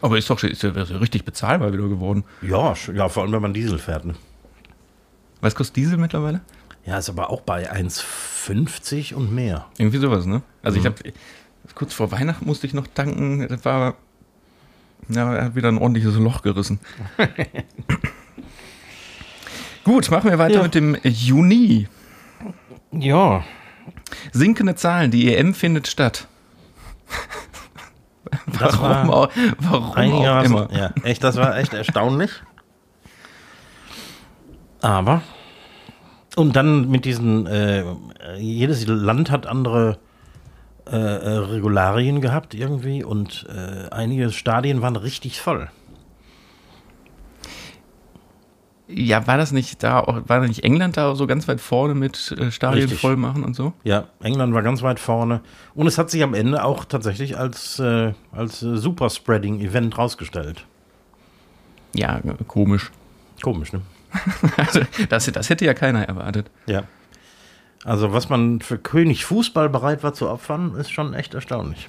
[0.00, 2.24] Aber ist doch ist ja, ist ja richtig bezahlbar wieder geworden.
[2.42, 4.04] Ja, ja, vor allem wenn man Diesel fährt.
[4.04, 4.14] Ne?
[5.40, 6.40] Was kostet Diesel mittlerweile?
[6.84, 9.66] Ja, ist aber auch bei 1,50 und mehr.
[9.78, 10.42] Irgendwie sowas, ne?
[10.62, 10.96] Also ich habe
[11.74, 13.48] kurz vor Weihnachten musste ich noch tanken.
[13.48, 13.94] Das war
[15.08, 16.80] ja, er hat wieder ein ordentliches Loch gerissen.
[19.84, 20.62] Gut, machen wir weiter Ja.
[20.62, 21.88] mit dem Juni.
[22.92, 23.44] Ja.
[24.32, 26.26] Sinkende Zahlen, die EM findet statt.
[28.58, 30.68] Das warum war auch, warum auch immer.
[30.72, 32.30] Ja, echt, das war echt erstaunlich.
[34.80, 35.22] Aber.
[36.36, 37.84] Und dann mit diesen, äh,
[38.38, 39.98] jedes Land hat andere
[40.86, 45.70] äh, äh, Regularien gehabt irgendwie und äh, einige Stadien waren richtig voll.
[48.86, 51.94] Ja, war das nicht da, auch, war da nicht England da so ganz weit vorne
[51.94, 53.00] mit äh, Stadien Richtig.
[53.00, 53.72] voll machen und so?
[53.82, 55.40] Ja, England war ganz weit vorne.
[55.74, 60.66] Und es hat sich am Ende auch tatsächlich als, äh, als äh, Superspreading-Event rausgestellt.
[61.94, 62.90] Ja, komisch.
[63.42, 63.80] Komisch, ne?
[64.58, 66.50] Also, das, das hätte ja keiner erwartet.
[66.66, 66.82] Ja.
[67.84, 71.88] Also, was man für König Fußball bereit war zu opfern, ist schon echt erstaunlich.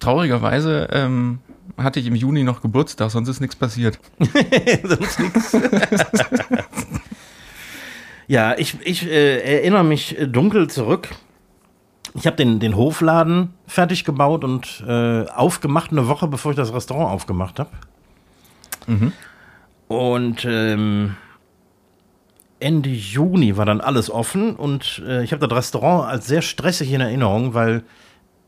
[0.00, 1.38] Traurigerweise ähm,
[1.78, 3.98] hatte ich im Juni noch Geburtstag, sonst ist nichts passiert.
[4.82, 5.56] Sonst nix.
[8.26, 11.08] ja, ich, ich äh, erinnere mich äh, dunkel zurück.
[12.14, 16.72] Ich habe den, den Hofladen fertig gebaut und äh, aufgemacht eine Woche, bevor ich das
[16.72, 17.70] Restaurant aufgemacht habe.
[19.88, 21.16] Und ähm,
[22.60, 26.92] Ende Juni war dann alles offen und äh, ich habe das Restaurant als sehr stressig
[26.92, 27.84] in Erinnerung, weil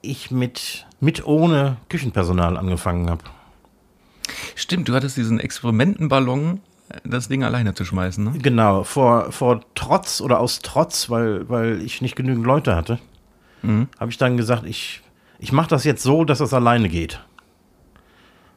[0.02, 3.22] ich mit, mit ohne Küchenpersonal angefangen habe.
[4.56, 6.60] Stimmt, du hattest diesen Experimentenballon,
[7.04, 8.32] das Ding alleine zu schmeißen, ne?
[8.38, 12.98] Genau, vor, vor Trotz oder aus Trotz, weil, weil ich nicht genügend Leute hatte,
[13.62, 15.02] habe ich dann gesagt, ich,
[15.38, 17.20] ich mache das jetzt so, dass das alleine geht.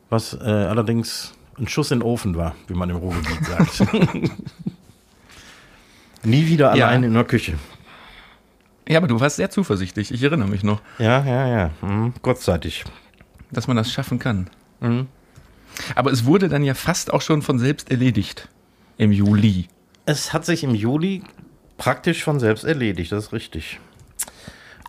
[0.10, 3.84] Was äh, allerdings ein Schuss in den Ofen war, wie man im Ruhrgebiet sagt.
[6.24, 6.88] Nie wieder Ja.
[6.88, 7.54] alleine in der Küche.
[8.88, 10.12] Ja, aber du warst sehr zuversichtlich.
[10.12, 11.70] Ich erinnere mich noch, Ja, ja, ja.
[11.82, 12.14] Mhm.
[12.22, 12.84] Kurzzeitig.
[13.52, 14.50] dass man das schaffen kann.
[15.96, 18.50] Aber es wurde dann ja fast auch schon von selbst erledigt.
[18.98, 19.68] Im Juli.
[20.06, 21.22] Es hat sich im Juli
[21.78, 23.80] praktisch von selbst erledigt, das ist richtig.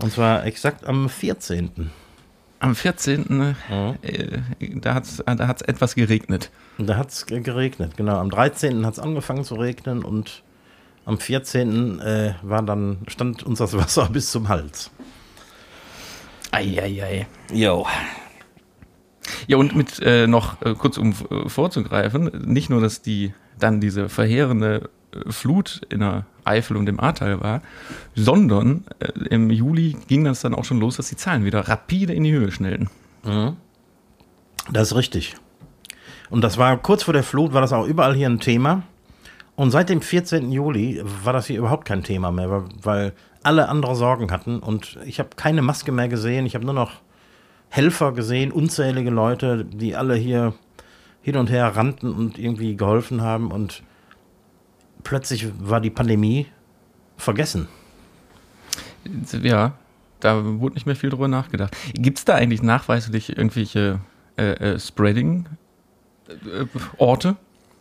[0.00, 1.90] Und zwar exakt am 14.
[2.58, 3.54] Am 14.
[4.02, 4.38] Äh,
[4.80, 6.50] da hat es da hat's etwas geregnet.
[6.78, 8.18] Da hat es geregnet, genau.
[8.18, 8.84] Am 13.
[8.86, 10.42] hat es angefangen zu regnen und
[11.04, 12.00] am 14.
[12.00, 14.90] Äh, war dann, stand uns das Wasser bis zum Hals.
[16.50, 17.26] Eieiei.
[17.52, 17.86] Jo.
[19.46, 23.80] Ja, und mit äh, noch äh, kurz um äh, vorzugreifen, nicht nur, dass die dann
[23.80, 27.62] diese verheerende äh, Flut in der Eifel und im Ahrtal war,
[28.14, 32.12] sondern äh, im Juli ging das dann auch schon los, dass die Zahlen wieder rapide
[32.12, 32.90] in die Höhe schnellten.
[34.70, 35.34] Das ist richtig.
[36.30, 38.82] Und das war kurz vor der Flut, war das auch überall hier ein Thema.
[39.56, 40.50] Und seit dem 14.
[40.50, 43.12] Juli war das hier überhaupt kein Thema mehr, weil,
[43.44, 44.58] alle andere Sorgen hatten.
[44.58, 46.46] Und ich habe keine Maske mehr gesehen.
[46.46, 46.90] Ich habe nur noch
[47.68, 50.54] Helfer gesehen, unzählige Leute, die alle hier
[51.22, 53.52] hin und her rannten und irgendwie geholfen haben.
[53.52, 53.84] Und
[55.04, 56.48] plötzlich war die Pandemie
[57.16, 57.68] vergessen.
[59.42, 59.74] Ja,
[60.20, 61.76] da wurde nicht mehr viel drüber nachgedacht.
[61.92, 64.00] Gibt es da eigentlich nachweislich irgendwelche
[64.38, 67.36] äh, äh, Spreading-Orte?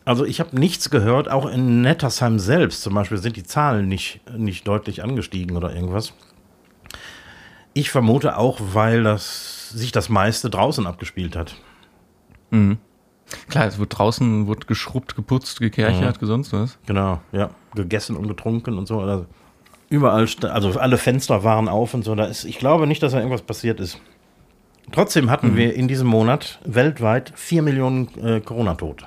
[0.06, 4.20] Also ich habe nichts gehört, auch in Nettersheim selbst zum Beispiel sind die Zahlen nicht,
[4.38, 6.13] nicht deutlich angestiegen oder irgendwas.
[7.74, 11.56] Ich vermute auch, weil das, sich das meiste draußen abgespielt hat.
[13.50, 16.78] Klar, es wird draußen wird geschrubbt, geputzt, gekerchert, sonst was.
[16.86, 17.50] Genau, ja.
[17.74, 19.00] Gegessen und getrunken und so.
[19.00, 19.26] Also
[19.89, 22.13] überall, also alle Fenster waren auf und so.
[22.13, 24.00] Da ist, ich glaube nicht, dass da irgendwas passiert ist.
[24.92, 29.06] Trotzdem hatten wir in diesem Monat weltweit 4 Millionen äh, Corona-Tote.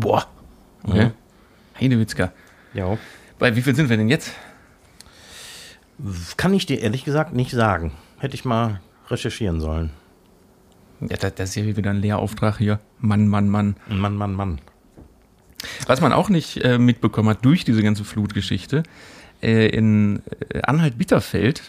[0.00, 0.26] Boah.
[0.84, 1.10] Okay.
[1.80, 2.32] Heidewitzka.
[2.74, 2.96] Ja.
[3.38, 4.32] Bei wie viel sind wir denn jetzt?
[6.36, 7.92] Kann ich dir ehrlich gesagt nicht sagen.
[8.18, 9.90] Hätte ich mal recherchieren sollen.
[11.00, 12.80] Ja, das, das ist ja wieder ein Lehrauftrag hier.
[13.00, 13.76] Mann, Mann, Mann.
[13.88, 14.60] Mann, Mann, Mann.
[15.86, 18.82] Was man auch nicht äh, mitbekommen hat durch diese ganze Flutgeschichte,
[19.42, 21.62] äh, in äh, Anhalt-Bitterfeld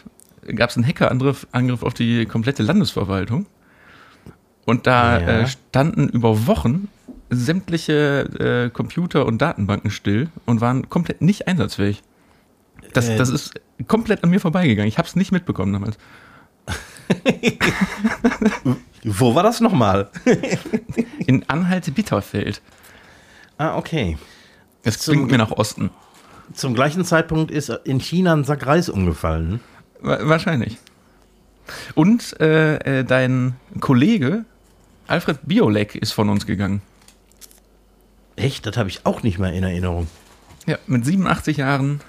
[0.56, 3.46] gab es einen Hackerangriff Angriff auf die komplette Landesverwaltung.
[4.66, 5.28] Und da Ja.
[5.42, 6.88] äh, standen über Wochen
[7.30, 12.02] sämtliche äh, Computer und Datenbanken still und waren komplett nicht einsatzfähig.
[12.94, 13.54] Das, Äh, das ist
[13.88, 14.88] komplett an mir vorbeigegangen.
[14.88, 15.98] Ich habe es nicht mitbekommen damals.
[19.04, 20.10] Wo war das nochmal?
[21.26, 22.62] In Anhalt-Bitterfeld.
[23.58, 24.18] ah, okay.
[24.84, 25.90] Das Zum- klingt mir nach Osten.
[26.54, 29.60] Zum gleichen Zeitpunkt ist in China ein Sack Reis umgefallen.
[30.02, 30.78] Wa- Wahrscheinlich.
[31.94, 34.46] Und äh, äh, dein Kollege
[35.08, 36.82] Alfred Biolek ist von uns gegangen.
[38.40, 38.66] Echt?
[38.66, 40.08] Das habe ich auch nicht mehr in Erinnerung.
[40.66, 42.02] Ja, mit 87 Jahren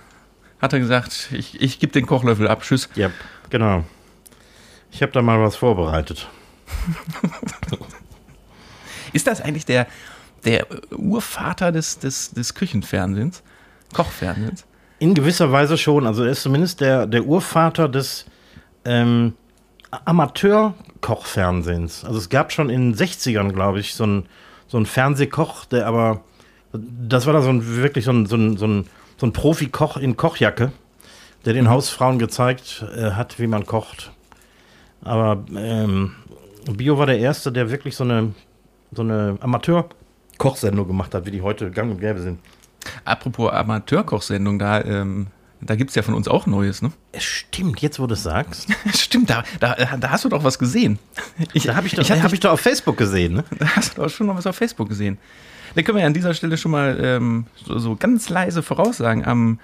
[0.60, 2.88] hat er gesagt, ich, ich gebe den Kochlöffel ab, tschüss.
[2.94, 3.10] Ja,
[3.48, 3.84] genau.
[4.90, 6.28] Ich habe da mal was vorbereitet.
[9.12, 9.88] Ist das eigentlich der,
[10.44, 13.42] der Urvater des, des, des Küchenfernsehens?
[13.92, 14.64] Kochfernsehens?
[15.00, 16.06] In gewisser Weise schon.
[16.06, 18.26] Also er ist zumindest der, der Urvater des
[18.84, 19.34] ähm,
[20.04, 22.04] Amateur-Kochfernsehens.
[22.04, 24.28] Also es gab schon in den 60ern, glaube ich, so einen
[24.70, 26.20] so einen Fernsehkoch, der aber,
[26.72, 29.96] das war da so ein wirklich so ein, so ein, so ein, so ein Profikoch
[29.96, 30.70] in Kochjacke,
[31.44, 34.12] der den Hausfrauen gezeigt äh, hat, wie man kocht.
[35.02, 36.12] Aber ähm,
[36.70, 38.32] Bio war der Erste, der wirklich so eine,
[38.92, 42.38] so eine Amateur-Kochsendung gemacht hat, wie die heute gang und gäbe sind.
[43.04, 45.26] Apropos Amateurkochsendung, da, ähm,
[45.62, 46.90] da gibt es ja von uns auch Neues, ne?
[47.12, 48.68] Es stimmt, jetzt wo du es sagst.
[48.96, 50.98] Stimmt, da, da, da hast du doch was gesehen.
[51.52, 53.44] Ich, Da habe ich, doch- ich hab ich doch auf Facebook gesehen, ne?
[53.58, 55.18] Da hast du doch schon noch was auf Facebook gesehen.
[55.74, 59.24] Da können wir ja an dieser Stelle schon mal ähm, so, so ganz leise voraussagen.
[59.24, 59.60] Am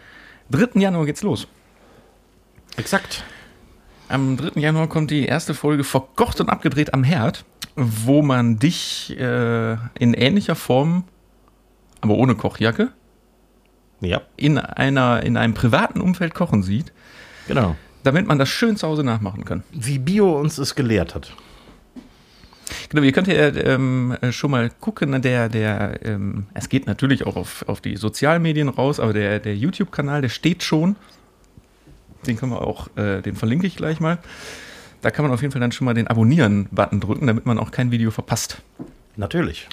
[0.51, 0.79] 3.
[0.81, 1.49] Januar geht's los.
[2.77, 3.25] Exakt.
[4.09, 4.61] Am 3.
[4.61, 10.15] Januar kommt die erste Folge verkocht und abgedreht am Herd, wo man dich äh, in
[10.15, 11.05] ähnlicher Form,
[12.03, 12.93] aber ohne Kochjacke,
[14.01, 16.93] Ja, in, einer, in einem privaten Umfeld kochen sieht,
[17.49, 17.77] genau.
[18.03, 19.63] damit man das schön zu Hause nachmachen kann.
[19.73, 21.33] Wie Bio uns es gelehrt hat.
[22.89, 27.37] Genau, ihr könnt ja ähm, schon mal gucken, der, der, ähm, es geht natürlich auch
[27.37, 30.97] auf, auf die Sozialmedien raus, aber der, der YouTube-Kanal, der steht schon.
[32.27, 34.19] Den können wir auch, äh, den verlinke ich gleich mal.
[35.03, 37.71] Da kann man auf jeden Fall dann schon mal den Abonnieren-Button drücken, damit man auch
[37.71, 38.63] kein Video verpasst.
[39.17, 39.69] Natürlich.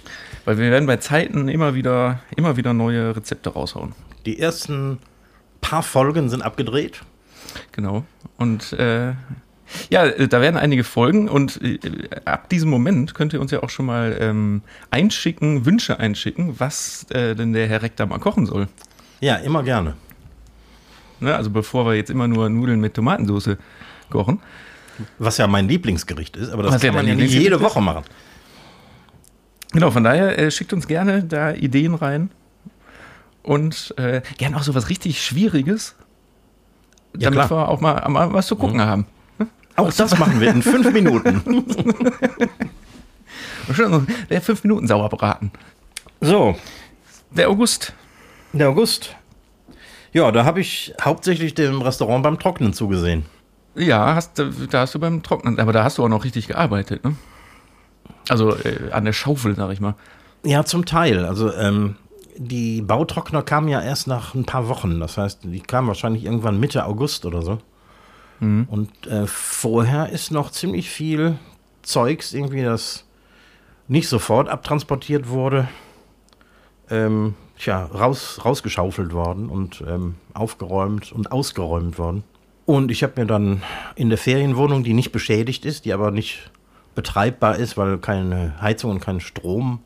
[0.45, 3.93] Weil wir werden bei Zeiten immer wieder, immer wieder neue Rezepte raushauen.
[4.25, 4.99] Die ersten
[5.61, 7.01] paar Folgen sind abgedreht.
[7.71, 8.05] Genau.
[8.37, 9.13] Und äh,
[9.89, 11.79] ja, da werden einige Folgen und äh,
[12.25, 17.05] ab diesem Moment könnt ihr uns ja auch schon mal ähm, einschicken, Wünsche einschicken, was
[17.09, 18.67] äh, denn der Herr Rektor mal kochen soll.
[19.19, 19.95] Ja, immer gerne.
[21.19, 21.35] Ne?
[21.35, 23.57] Also bevor wir jetzt immer nur Nudeln mit Tomatensauce
[24.09, 24.39] kochen.
[25.17, 27.59] Was ja mein Lieblingsgericht ist, aber das Was ja kann man dein ja nicht jede?
[27.59, 28.03] Woche machen.
[29.71, 32.29] Genau, von daher äh, schickt uns gerne da Ideen rein.
[33.43, 35.95] Und äh, gern auch so was richtig Schwieriges,
[37.17, 37.51] Ja, damit klar.
[37.51, 39.05] wir auch mal, mal was zu gucken haben.
[39.75, 41.41] Auch das machen wir in fünf Minuten.
[43.73, 45.51] Schön, Der 5 Minuten Sauerbraten.
[46.21, 46.55] So,
[47.31, 47.93] Der August.
[48.51, 49.15] der August.
[50.11, 53.25] Ja, da habe ich hauptsächlich dem Restaurant beim Trocknen zugesehen.
[53.75, 56.47] Ja, hast, du- da hast du beim Trocknen, aber da hast du auch noch richtig
[56.47, 57.15] gearbeitet, ne?
[58.29, 59.95] Also äh, an der Schaufel, sag ich mal.
[60.43, 61.25] Ja, zum Teil.
[61.25, 61.95] Also ähm,
[62.37, 64.99] die Bautrockner kamen ja erst nach ein paar Wochen.
[64.99, 67.59] Das heißt, die kamen wahrscheinlich irgendwann Mitte August oder so.
[68.69, 71.37] Und äh, vorher ist noch ziemlich viel
[71.81, 73.05] Zeugs irgendwie, das
[73.87, 75.67] nicht sofort abtransportiert wurde,
[76.89, 82.23] ähm, tja, raus, rausgeschaufelt worden und ähm, aufgeräumt und ausgeräumt worden.
[82.65, 83.61] Und ich habe mir dann
[83.95, 86.51] in der Ferienwohnung, die nicht beschädigt ist, die aber nicht
[86.95, 89.79] betreibbar ist, weil keine Heizung und kein Strom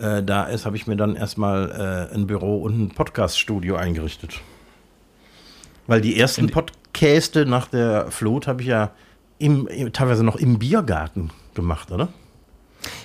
[0.00, 4.40] äh, da ist, habe ich mir dann erstmal äh, ein Büro und ein Podcaststudio eingerichtet.
[5.86, 8.90] Weil die ersten Podcaste nach der Flut habe ich ja
[9.38, 12.08] im, teilweise noch im Biergarten gemacht, oder?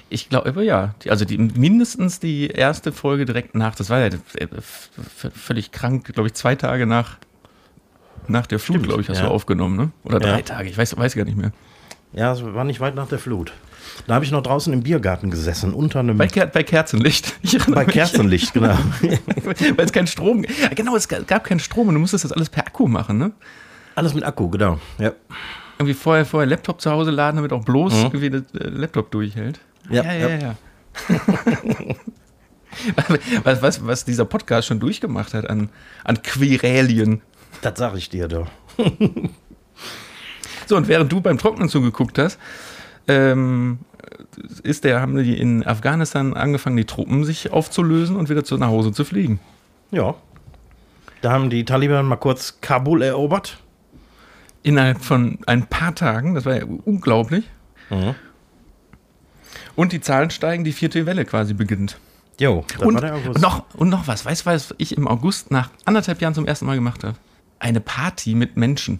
[0.09, 0.93] Ich glaube, ja.
[1.07, 6.27] Also die, mindestens die erste Folge direkt nach, das war ja äh, völlig krank, glaube
[6.27, 7.17] ich, zwei Tage nach,
[8.27, 9.25] nach der Flut, glaube ich, hast ja.
[9.25, 9.91] du aufgenommen, ne?
[10.03, 10.41] Oder drei Ja.
[10.41, 11.51] Tage, ich weiß, weiß gar nicht mehr.
[12.11, 13.53] Ja, es war nicht weit nach der Flut.
[14.07, 16.17] Da habe ich noch draußen im Biergarten gesessen, unter einem.
[16.17, 17.35] Bei, Ker bei Kerzenlicht.
[17.67, 17.93] Bei mich.
[17.93, 18.77] Kerzenlicht, genau.
[19.01, 22.49] Weil es keinen Strom ja, Genau, es gab keinen Strom und du musstest das alles
[22.49, 23.31] per Akku machen, ne?
[23.95, 24.79] Alles mit Akku, genau.
[24.97, 25.13] Ja.
[25.77, 29.59] Irgendwie vorher, vorher Laptop zu Hause laden, damit auch bloß irgendwie der äh, Laptop durchhält.
[29.89, 30.37] Ja, ja, ja.
[30.37, 30.55] ja.
[33.43, 35.69] was, was, was dieser Podcast schon durchgemacht hat an,
[36.03, 37.21] an Querelien.
[37.61, 38.47] Das sage ich dir doch.
[40.65, 42.39] So, und während du beim Trocknen zugeguckt hast,
[43.07, 43.79] ähm,
[44.63, 48.67] ist der, haben die in Afghanistan angefangen, die Truppen sich aufzulösen und wieder zu nach
[48.67, 49.39] Hause zu fliegen.
[49.91, 50.15] Ja.
[51.21, 53.59] Da haben die Taliban mal kurz Kabul erobert.
[54.61, 57.49] Innerhalb von ein paar Tagen, das war ja unglaublich.
[57.89, 58.15] Mhm.
[59.75, 61.97] Und die Zahlen steigen, die vierte Welle quasi beginnt.
[62.39, 63.41] Jo, das Und war der August.
[63.41, 66.65] noch, und noch was, weißt du, was ich im August nach anderthalb Jahren zum ersten
[66.65, 67.15] Mal gemacht habe?
[67.59, 68.99] Eine Party mit Menschen.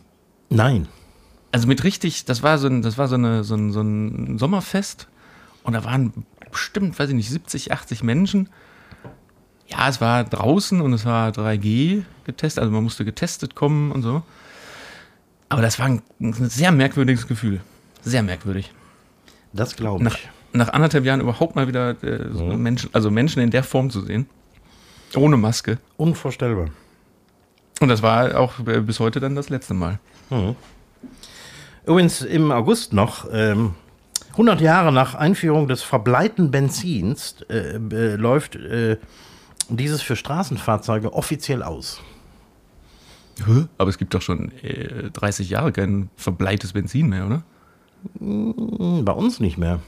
[0.49, 0.87] Nein.
[1.53, 4.39] Also mit richtig, das war so ein, das war so, eine, so, ein, so ein
[4.39, 5.07] Sommerfest
[5.61, 8.49] und da waren bestimmt, weiß ich nicht, 70, 80 Menschen.
[9.67, 14.01] Ja, es war draußen und es war 3G getestet, also man musste getestet kommen und
[14.01, 14.23] so.
[15.47, 17.61] Aber das war ein, ein sehr merkwürdiges Gefühl.
[18.01, 18.73] Sehr merkwürdig.
[19.53, 20.29] Das glaube Nach, ich.
[20.53, 24.01] nach anderthalb Jahren überhaupt mal wieder äh, so Menschen, also Menschen in der Form zu
[24.01, 24.25] sehen.
[25.15, 25.77] Ohne Maske.
[25.97, 26.69] Unvorstellbar.
[27.79, 29.99] Und das war auch äh, bis heute dann das letzte Mal.
[31.85, 33.75] Übrigens im August noch, ähm,
[34.31, 38.97] 100 Jahre nach Einführung des verbleiten Benzins, äh, äh, läuft äh,
[39.69, 42.01] dieses für Straßenfahrzeuge offiziell aus.
[43.77, 47.43] Aber es gibt doch schon äh, 30 Jahre kein verbleites Benzin mehr, oder?
[48.19, 49.79] Hm, Bei uns nicht mehr.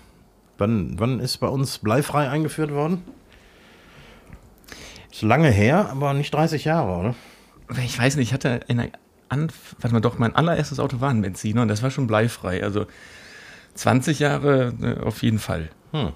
[0.57, 3.03] Wann, wann ist bei uns bleifrei eingeführt worden?
[5.11, 7.15] Ist lange her, aber nicht 30 Jahre, oder?
[7.83, 8.89] Ich weiß nicht, ich hatte in der
[9.29, 12.63] Anf warte mal doch, mein allererstes Auto war ein Benziner und das war schon bleifrei.
[12.63, 12.85] Also
[13.75, 15.69] 20 Jahre äh, auf jeden Fall.
[15.91, 16.11] Hm.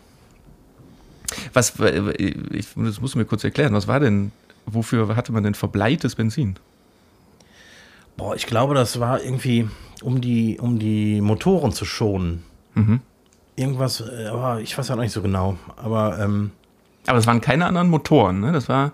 [1.54, 4.32] Was, äh, ich, das musst du mir kurz erklären, was war denn,
[4.66, 6.56] wofür hatte man denn verbleites Benzin?
[8.18, 9.68] Boah, ich glaube, das war irgendwie,
[10.02, 12.44] um die, um die Motoren zu schonen.
[13.56, 15.58] Irgendwas, äh, aber ich weiß ja noch nicht so genau.
[15.76, 16.52] Aber ähm,
[17.08, 18.52] Aber es waren keine anderen Motoren, ne?
[18.52, 18.94] Das war,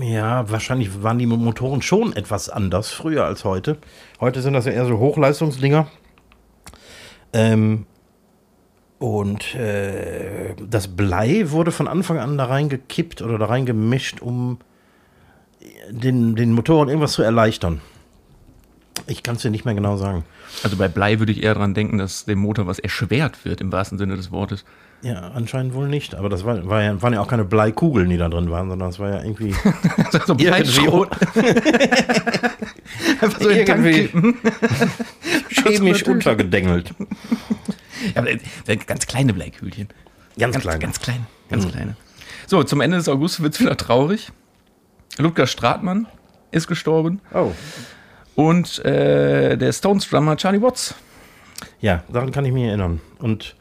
[0.00, 3.78] ja, wahrscheinlich waren die Motoren schon etwas anders früher als heute.
[4.20, 5.86] Heute sind das ja eher so Hochleistungsdinger.
[7.32, 7.86] Ähm,
[8.98, 14.58] und äh, das Blei wurde von Anfang an da reingekippt oder da reingemischt, um
[15.90, 17.80] den, den Motoren irgendwas zu erleichtern.
[19.12, 20.24] Ich kann es dir nicht mehr genau sagen.
[20.62, 23.70] also bei Blei würde ich eher daran denken, dass dem Motor was erschwert wird, im
[23.70, 24.64] wahrsten Sinne des Wortes.
[25.02, 26.14] Ja, anscheinend wohl nicht.
[26.14, 28.88] Aber das war, war ja, waren ja auch keine Bleikugeln, die da drin waren, sondern
[28.88, 29.52] es war ja irgendwie
[30.12, 31.10] so Irgendwie- Bleischrot.
[33.20, 34.34] Einfach so Irgendwie-
[35.50, 36.94] chemisch untergedengelt.
[38.14, 39.88] Ja, aber, äh, ganz kleine Bleikügelchen.
[40.38, 40.80] Ganz, Ganz klein.
[40.80, 41.96] Ganz klein, ganz kleine.
[42.46, 44.32] So, zum Ende des August wird es wieder traurig.
[45.18, 46.06] Ludger Stratmann
[46.50, 47.52] ist gestorben Oh.
[48.34, 50.94] Und äh, der Stones-Drummer Charlie Watts.
[51.80, 53.00] Ja, daran kann ich mich erinnern.
[53.18, 53.56] Und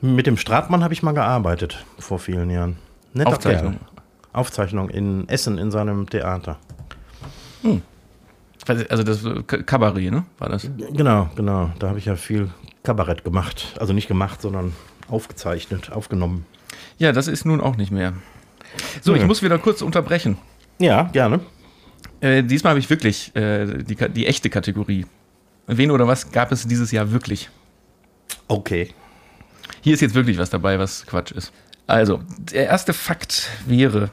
[0.00, 2.76] mit dem Stratmann habe ich mal gearbeitet vor vielen Jahren.
[3.12, 3.78] Netter Aufzeichnung.
[3.78, 3.88] Kerl.
[4.32, 6.58] Aufzeichnung in Essen in seinem Theater.
[8.68, 10.24] Also das äh, Kabarett, ne?
[10.38, 10.68] War das?
[10.92, 11.70] Genau, genau.
[11.78, 12.50] Da habe ich ja viel
[12.82, 13.74] Kabarett gemacht.
[13.78, 14.74] Also nicht gemacht, sondern
[15.08, 16.46] aufgezeichnet, aufgenommen.
[16.98, 18.12] Ja, das ist nun auch nicht mehr.
[19.00, 19.26] So, ich Nö.
[19.26, 20.36] muss wieder kurz unterbrechen.
[20.78, 21.40] Ja, gerne.
[22.20, 25.06] Äh, diesmal habe ich wirklich äh, die, die echte Kategorie.
[25.66, 27.50] Wen oder was gab es dieses Jahr wirklich?
[28.48, 28.90] Okay.
[29.80, 31.52] Hier ist jetzt wirklich was dabei, was Quatsch ist.
[31.86, 34.10] Also, der erste Fakt wäre,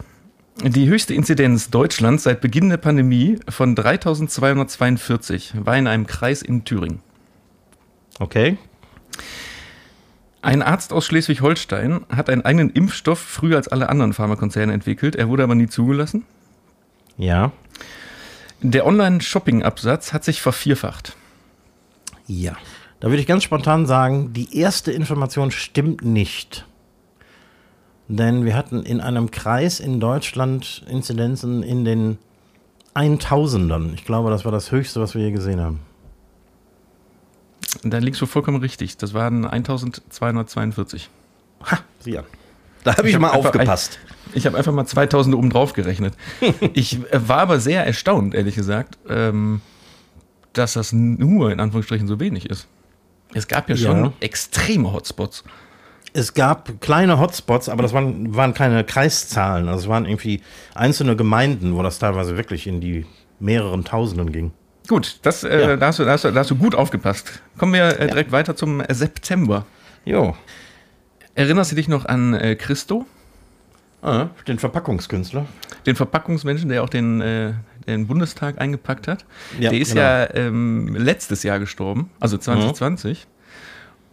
[0.61, 6.63] die höchste Inzidenz Deutschlands seit Beginn der Pandemie von 3242 war in einem Kreis in
[6.63, 7.01] Thüringen.
[8.19, 8.57] Okay.
[10.43, 15.15] Ein Arzt aus Schleswig-Holstein hat einen eigenen Impfstoff früher als alle anderen Pharmakonzerne entwickelt.
[15.15, 16.25] Er wurde aber nie zugelassen.
[17.17, 17.51] Ja.
[18.65, 21.17] Der Online-Shopping-Absatz hat sich vervierfacht.
[22.27, 22.55] Ja.
[23.01, 26.65] Da würde ich ganz spontan sagen, die erste Information stimmt nicht.
[28.07, 32.17] Denn wir hatten in einem Kreis in Deutschland Inzidenzen in den
[32.93, 33.93] Eintausendern.
[33.95, 35.81] Ich glaube, das war das Höchste, was wir je gesehen haben.
[37.83, 38.95] Da liegst du vollkommen richtig.
[38.95, 41.09] Das waren 1242.
[41.69, 42.25] Ha, sieh an.
[42.83, 43.99] Da habe ich, hab mal aufgepasst.
[44.33, 46.13] Ich habe einfach mal 2000 oben drauf gerechnet.
[46.73, 49.61] Ich äh, war aber sehr erstaunt, ehrlich gesagt, ähm,
[50.53, 52.67] dass das nur in Anführungsstrichen so wenig ist.
[53.33, 54.13] Es gab ja schon Ja.
[54.19, 55.43] extreme Hotspots.
[56.15, 59.67] Es gab kleine Hotspots, aber das waren, waren keine Kreiszahlen.
[59.67, 60.41] Also es waren irgendwie
[60.75, 63.05] einzelne Gemeinden, wo das teilweise wirklich in die
[63.39, 64.51] mehreren Tausenden ging.
[64.87, 65.75] Gut, das, äh, Ja.
[65.77, 67.41] da, hast du, da, hast du, da hast du gut aufgepasst.
[67.57, 69.65] Kommen wir äh, direkt weiter zum September.
[70.05, 70.35] Jo,
[71.35, 73.05] Erinnerst du dich noch an äh, Christo,
[74.03, 75.45] ah, den Verpackungskünstler.
[75.85, 77.53] den Verpackungsmenschen, der auch den, äh,
[77.87, 79.25] den Bundestag eingepackt hat?
[79.59, 80.01] Ja, der ist genau.
[80.01, 83.27] ja ähm, letztes Jahr gestorben, also 2020.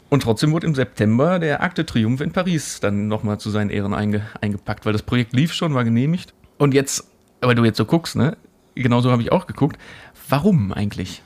[0.08, 3.70] Und trotzdem wurde im September der Arc de Triomphe in Paris dann nochmal zu seinen
[3.70, 6.32] Ehren einge, eingepackt, weil das Projekt lief schon, war genehmigt.
[6.58, 7.06] Und jetzt,
[7.40, 8.36] aber du jetzt so guckst, ne?
[8.74, 9.78] Genauso habe ich auch geguckt.
[10.28, 11.22] Warum eigentlich?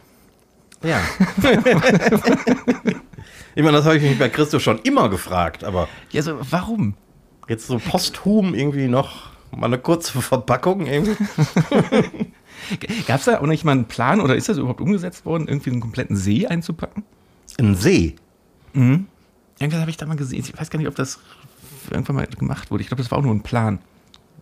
[0.82, 1.01] Ja.
[3.55, 6.94] ich meine, das habe ich mich bei Christo schon immer gefragt, aber Ja, so, warum?
[7.48, 11.16] jetzt so posthum irgendwie noch mal eine kurze Verpackung irgendwie.
[13.07, 15.70] Gab es da auch nicht mal einen Plan oder ist das überhaupt umgesetzt worden, irgendwie
[15.70, 17.02] einen kompletten See einzupacken?
[17.59, 18.16] Ein See.
[18.74, 20.40] Irgendwas habe ich da mal gesehen.
[20.40, 21.18] Ich weiß gar nicht, ob das
[21.90, 22.82] irgendwann mal gemacht wurde.
[22.82, 23.78] Ich glaube, das war auch nur ein Plan.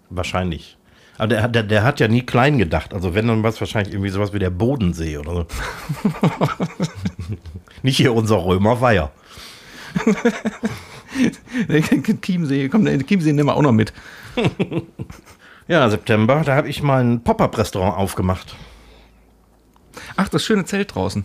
[0.09, 0.79] Wahrscheinlich.
[1.23, 2.93] Aber der, der, der hat ja nie klein gedacht.
[2.93, 5.47] Also wenn dann was wahrscheinlich irgendwie sowas wie der Bodensee oder so.
[7.85, 9.13] Nicht hier unser Römerweiher.
[12.23, 13.93] Chiemsee, komm, den Chiemsee nehmen wir auch noch mit.
[15.69, 18.57] Ja, September, da habe ich mal ein Pop-Up-Restaurant aufgemacht.
[20.17, 21.25] Ach, das schöne Zelt draußen.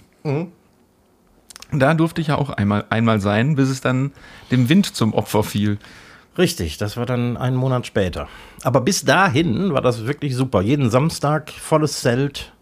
[1.71, 4.11] Da durfte ich ja auch einmal, einmal sein, bis es dann
[4.51, 5.79] dem Wind zum Opfer fiel.
[6.37, 8.27] Richtig, das war dann einen Monat später.
[8.63, 10.61] Aber bis dahin war das wirklich super.
[10.61, 12.53] Jeden Samstag volles Zelt,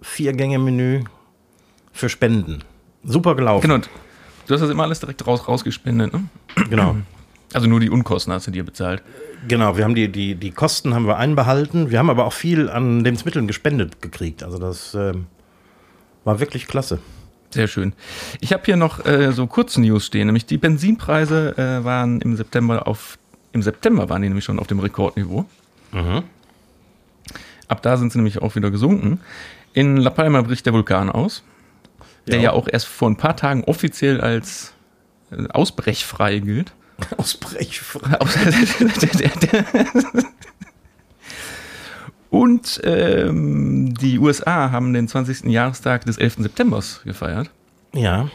[0.00, 1.04] Vier-Gänge-Menü
[1.92, 2.64] für Spenden.
[3.04, 3.68] Super gelaufen.
[3.68, 3.84] Genau.
[4.46, 6.24] Du hast das immer alles direkt raus, rausgespendet, ne?
[6.68, 6.96] Genau.
[7.54, 9.02] Also nur die Unkosten hast du dir bezahlt.
[9.46, 11.90] Genau, wir haben die, die, die Kosten haben wir einbehalten.
[11.90, 14.42] Wir haben aber auch viel an Lebensmitteln gespendet gekriegt.
[14.42, 15.26] Also das ähm,
[16.24, 16.98] war wirklich klasse.
[17.52, 17.92] Sehr schön.
[18.40, 22.86] Ich habe hier noch äh, so Kurznews stehen, nämlich die Benzinpreise äh, waren im September
[22.88, 23.18] auf
[23.52, 25.44] im September waren die nämlich schon auf dem Rekordniveau.
[27.68, 29.20] Ab da sind sie nämlich auch wieder gesunken.
[29.74, 31.42] In La Palma bricht der Vulkan aus,
[32.26, 32.42] der Ja.
[32.44, 34.72] ja, auch erst vor ein paar Tagen offiziell als
[35.30, 36.72] äh, ausbrechfrei gilt.
[37.18, 38.18] Ausbrechfrei.
[38.20, 38.38] Aus-
[42.32, 45.44] Und ähm, die USA haben den 20.
[45.44, 46.36] Jahrestag des 11.
[46.38, 47.50] Septembers gefeiert.
[47.92, 48.30] Ja,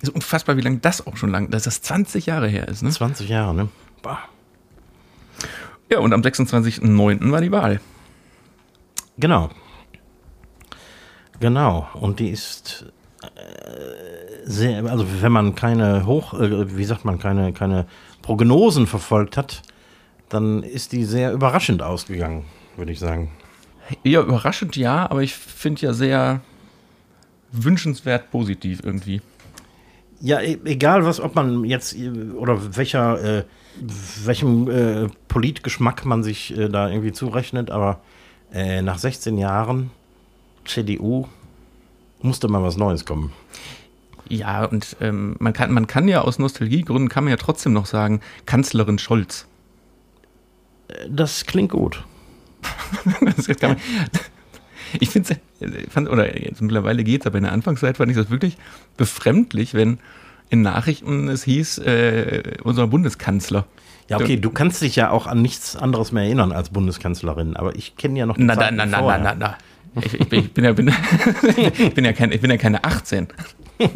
[0.00, 2.82] Ist unfassbar, wie lange das auch schon lang, dass das 20 Jahre her ist.
[2.82, 2.88] Ne?
[2.88, 3.68] 20 Jahre, ne?
[4.00, 4.20] Bah.
[5.90, 7.30] Ja, und am 26.09.
[7.30, 7.78] war die Wahl.
[9.18, 9.50] Genau.
[11.40, 11.88] Genau.
[11.92, 12.86] Und die ist
[13.22, 17.86] äh, sehr, also wenn man keine Hoch, äh, wie sagt man, keine, keine
[18.22, 19.60] Prognosen verfolgt hat,
[20.30, 22.44] dann ist die sehr überraschend ausgegangen,
[22.78, 23.30] würde ich sagen.
[24.04, 26.40] Eher überraschend, ja, aber ich finde ja sehr
[27.52, 29.20] wünschenswert positiv irgendwie.
[30.20, 33.44] Ja, e egal was, ob man jetzt äh, oder welcher, äh,
[34.24, 38.00] welchem äh, Politgeschmack man sich äh, da irgendwie zurechnet, aber
[38.52, 39.90] äh, nach 16 Jahren
[40.64, 41.26] CDU
[42.20, 43.32] musste mal was Neues kommen.
[44.28, 47.86] Ja, und ähm, man, kann, man kann ja aus Nostalgiegründen, kann man ja trotzdem noch
[47.86, 49.46] sagen, Kanzlerin Scholz.
[50.88, 52.04] Äh, Das klingt gut.
[53.20, 53.34] Man,
[55.00, 55.36] ich finde
[55.90, 58.56] fand, oder jetzt mittlerweile geht's, aber in der Anfangszeit fand ich das wirklich
[58.96, 59.98] befremdlich, wenn
[60.50, 63.66] in Nachrichten es hieß, äh, unser Bundeskanzler.
[64.08, 67.76] Ja, okay, du kannst dich ja auch an nichts anderes mehr erinnern als Bundeskanzlerin, aber
[67.76, 69.20] ich kenne ja noch die Na, na, Zeiten na, na, na, vorher.
[69.20, 69.58] na, na.
[70.02, 70.88] Ich, ich, bin, ich, bin ja, bin,
[71.56, 73.28] ich, bin ja kein, ich bin ja keine 18.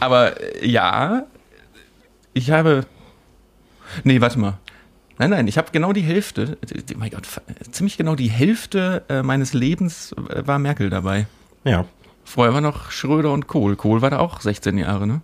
[0.00, 0.34] Aber
[0.64, 1.26] ja,
[2.32, 2.86] ich habe.
[4.04, 4.58] Nee, warte mal.
[5.18, 7.26] Nein, nein, ich habe genau die Hälfte, äh, mein Gott,
[7.72, 11.26] ziemlich genau die Hälfte äh, meines Lebens äh, war Merkel dabei.
[11.64, 11.86] Ja,
[12.28, 13.74] Vorher war noch Schröder und Kohl.
[13.74, 15.22] Kohl war da auch 16 Jahre, ne?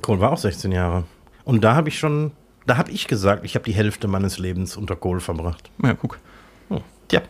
[0.00, 1.02] Kohl war auch 16 Jahre.
[1.44, 2.30] Und da habe ich schon,
[2.66, 5.72] da habe ich gesagt, ich habe die Hälfte meines Lebens unter Kohl verbracht.
[5.82, 6.20] Ja, guck.
[6.68, 6.82] Hm.
[7.08, 7.22] Tja.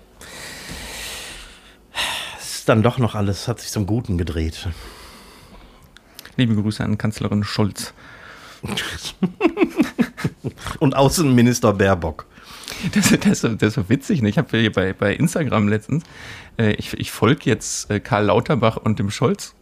[2.39, 4.69] Es ist dann doch noch alles, hat sich zum Guten gedreht.
[6.37, 7.95] Liebe Grüße an Kanzlerin Scholz.
[10.79, 12.27] Und Außenminister Baerbock.
[12.95, 14.23] Das, das, das ist so witzig.
[14.23, 14.29] Ne?
[14.29, 16.05] Ich habe hier bei, bei Instagram letztens,
[16.59, 19.55] äh, ich, ich folge jetzt äh, Karl Lauterbach und dem Scholz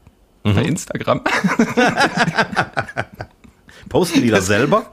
[0.43, 1.23] bei Instagram.
[3.89, 4.91] Posten die das selber?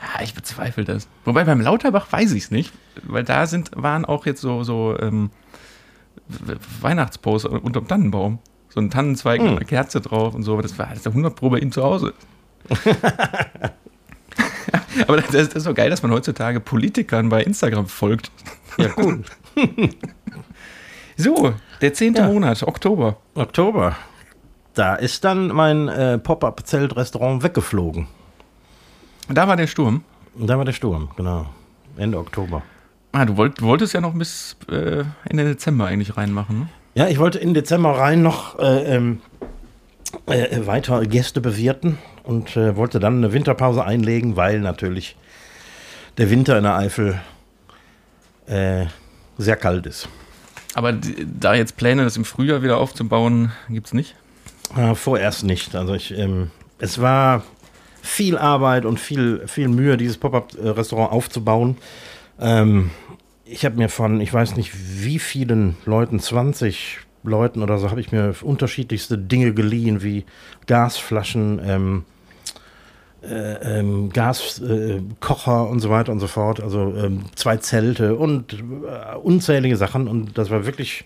[0.00, 1.08] Ja, ich bezweifle das.
[1.26, 2.72] Wobei beim Lauterbach weiß ich es nicht,
[3.02, 5.30] weil da sind, waren auch jetzt so, so ähm,
[6.80, 8.38] Weihnachtsposts unterm Tannenbaum.
[8.70, 10.60] So ein Tannenzweig mit einer Kerze drauf und so.
[10.60, 12.14] Das war das ist ja 100 Pro bei ihm zu Hause.
[15.06, 18.30] Aber das, das ist so geil, dass man heutzutage Politikern bei Instagram folgt.
[18.76, 19.24] Ja, gut.
[21.16, 22.28] So, der zehnte Ja.
[22.28, 23.16] Monat, Oktober.
[23.34, 23.96] Oktober.
[24.74, 28.06] da ist dann mein äh, Pop-Up-Zelt-Restaurant weggeflogen.
[29.28, 30.02] Da war der Sturm.
[30.36, 31.46] Da war der Sturm, genau.
[31.96, 32.62] Ende Oktober.
[33.12, 36.68] Ah, du wollt, wolltest ja noch bis äh, Ende Dezember eigentlich reinmachen, ne?
[36.94, 39.20] Ja, ich wollte in Dezember rein noch äh, ähm,
[40.30, 45.16] äh, weiter Gäste bewirten und äh, wollte dann eine Winterpause einlegen, weil natürlich
[46.18, 47.20] der Winter in der Eifel
[48.46, 48.86] äh,
[49.38, 50.08] sehr kalt ist.
[50.74, 54.14] Aber die, da jetzt Pläne, das im Frühjahr wieder aufzubauen, gibt es nicht?
[54.76, 55.74] Äh, vorerst nicht.
[55.74, 57.42] Also ich, ähm, es war
[58.02, 61.76] viel Arbeit und viel, viel Mühe, dieses Pop-up-Restaurant aufzubauen.
[62.40, 62.90] Ähm,
[63.44, 68.00] ich habe mir von, ich weiß nicht wie vielen Leuten, 20 Leuten oder so, habe
[68.00, 70.24] ich mir unterschiedlichste Dinge geliehen, wie
[70.66, 72.04] Gasflaschen, ähm,
[73.22, 76.60] äh, ähm, Gaskocher und so weiter und so fort.
[76.60, 80.08] Also ähm, zwei Zelte und äh, unzählige Sachen.
[80.08, 81.04] Und das war wirklich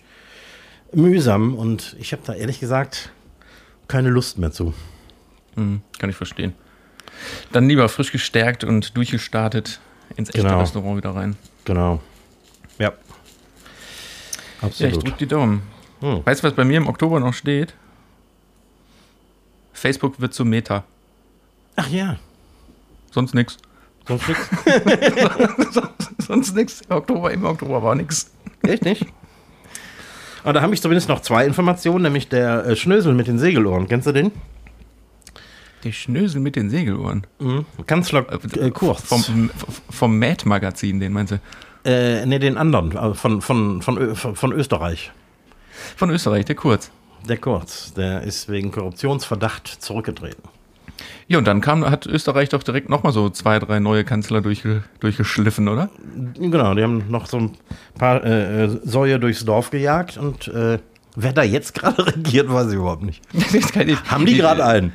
[0.92, 1.54] mühsam.
[1.54, 3.10] Und ich habe da ehrlich gesagt
[3.88, 4.74] keine Lust mehr zu.
[5.56, 6.54] Hm, kann ich verstehen.
[7.52, 9.80] Dann lieber frisch gestärkt und durchgestartet
[10.16, 10.60] ins echte Genau.
[10.60, 11.36] Restaurant wieder rein.
[11.64, 12.00] Genau.
[12.78, 12.86] Ja.
[12.88, 12.92] Ja,
[14.60, 15.04] ich Absolut.
[15.04, 15.62] drück die Daumen.
[16.00, 16.20] Hm.
[16.24, 17.74] Weißt du, was bei mir im Oktober noch steht?
[19.72, 20.84] Facebook wird zum Meta.
[21.76, 22.16] Ach ja.
[23.10, 23.56] Sonst nix.
[24.06, 24.48] Sonst nichts?
[26.26, 26.80] Sonst nix.
[26.82, 28.30] Im Oktober, im Oktober war nix.
[28.62, 29.06] Echt nicht?
[30.42, 33.88] Aber da habe ich zumindest noch zwei Informationen, nämlich der äh, Schnösel mit den Segelohren.
[33.88, 34.30] Kennst du den?
[35.84, 37.26] Der Schnösel mit den Segelohren.
[37.38, 37.64] Mhm.
[37.86, 38.26] Kanzler
[38.58, 39.04] äh, Kurz.
[39.04, 39.50] Vom,
[39.90, 41.40] vom Mad-Magazin, den meinst du?
[41.84, 45.12] äh, nee, den anderen, also von, von, von, von Österreich.
[45.96, 46.90] Von Österreich, der Kurz.
[47.28, 50.42] Der Kurz, der ist wegen Korruptionsverdacht zurückgetreten.
[51.26, 54.84] Ja, und dann kam, hat Österreich doch direkt nochmal so zwei, drei neue Kanzler durchge,
[55.00, 55.88] durchgeschliffen, oder?
[56.34, 57.52] Genau, die haben noch so ein
[57.98, 60.78] paar äh, äh, Säue durchs Dorf gejagt und äh,
[61.16, 63.22] wer da jetzt gerade regiert, weiß ich überhaupt nicht.
[64.10, 64.92] Haben die gerade einen?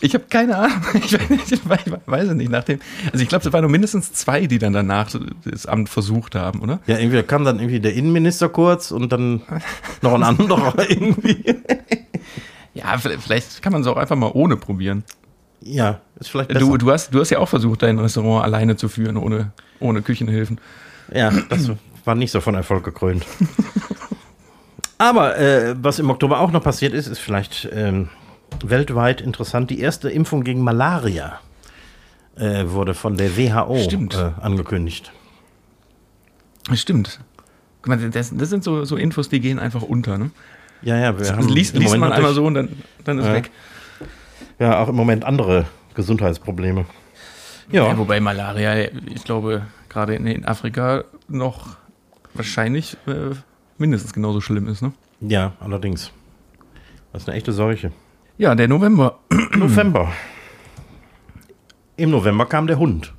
[0.00, 0.80] Ich habe keine Ahnung.
[0.94, 1.68] Ich weiß, nicht, ich
[2.06, 2.50] weiß es nicht.
[2.50, 2.80] Nach dem,
[3.12, 5.10] also ich glaube, es waren nur mindestens zwei, die dann danach
[5.44, 6.80] das Amt versucht haben, oder?
[6.86, 9.42] Ja, irgendwie kam dann irgendwie der Innenminister kurz und dann
[10.00, 11.44] noch ein anderer irgendwie.
[12.74, 15.04] Ja, vielleicht- vielleicht kann man es auch einfach mal ohne probieren.
[15.60, 16.60] Ja, ist vielleicht besser.
[16.60, 20.02] Du, du, hast, du hast ja auch versucht, dein Restaurant alleine zu führen, ohne, ohne
[20.02, 20.60] Küchenhilfen.
[21.14, 21.70] Ja, das
[22.04, 23.24] war nicht so von Erfolg gekrönt.
[24.98, 28.08] Aber äh, was im Oktober auch noch passiert ist, ist vielleicht ähm,
[28.64, 29.70] weltweit interessant.
[29.70, 31.40] Die erste Impfung gegen Malaria
[32.36, 35.12] äh, wurde von der WHO äh, angekündigt.
[36.74, 37.20] Stimmt.
[37.84, 40.16] Das, das sind so, so Infos, die gehen einfach unter.
[40.16, 40.30] Ne?
[40.82, 42.68] Ja, ja, wir Das haben liest, liest man einmal so und dann,
[43.04, 43.34] dann ist Ja.
[43.34, 43.50] weg.
[44.58, 46.86] Ja, auch im Moment andere Gesundheitsprobleme.
[47.70, 51.76] Ja, Ja, wobei Malaria, ich glaube, gerade in, in Afrika noch
[52.34, 53.34] wahrscheinlich äh,
[53.78, 54.82] mindestens genauso schlimm ist.
[54.82, 54.92] Ne?
[55.20, 56.12] ja, allerdings.
[57.12, 57.92] Das ist eine echte Seuche.
[58.42, 59.20] Ja, der November.
[59.54, 60.10] November.
[61.96, 63.12] Im November kam der Hund.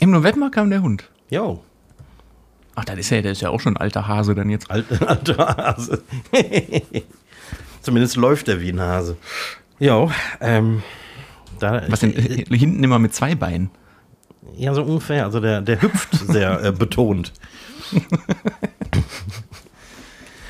[0.00, 1.08] Im November kam der Hund.
[1.30, 1.62] Jo,
[2.74, 4.68] Ach, das ist ja, der ist ja auch schon ein alter Hase dann jetzt.
[4.68, 6.02] Alter, alter Hase.
[7.82, 9.16] Zumindest läuft er wie ein Hase.
[9.78, 10.82] Jo, ähm,
[11.60, 13.70] da, Was denn, äh, hinten immer mit zwei Beinen.
[14.56, 15.24] ja, so ungefähr.
[15.24, 17.32] Also der, der hüpft sehr äh, betont.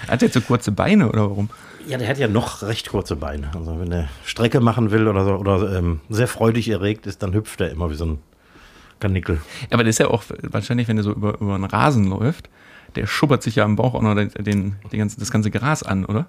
[0.08, 1.50] Hat der so kurze Beine oder warum?
[1.86, 3.50] Ja, der hat ja noch recht kurze Beine.
[3.54, 7.32] Also wenn er Strecke machen will oder so oder ähm, sehr freudig erregt ist, dann
[7.34, 8.18] hüpft er immer wie so ein
[9.00, 9.40] Kanickel.
[9.70, 12.50] Aber das ist ja auch wahrscheinlich, wenn der so über, über einen Rasen läuft,
[12.96, 15.82] der schubbert sich ja am Bauch auch noch den, den, den ganzen, das ganze Gras
[15.82, 16.26] an, oder?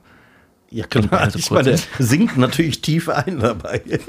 [0.70, 1.18] Ja, genau.
[1.18, 3.82] Also ich meine, der sinkt natürlich tief ein dabei.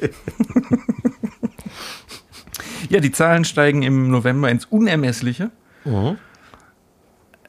[2.88, 5.50] Ja, die Zahlen steigen im November ins Unermessliche.
[5.84, 6.18] Mhm.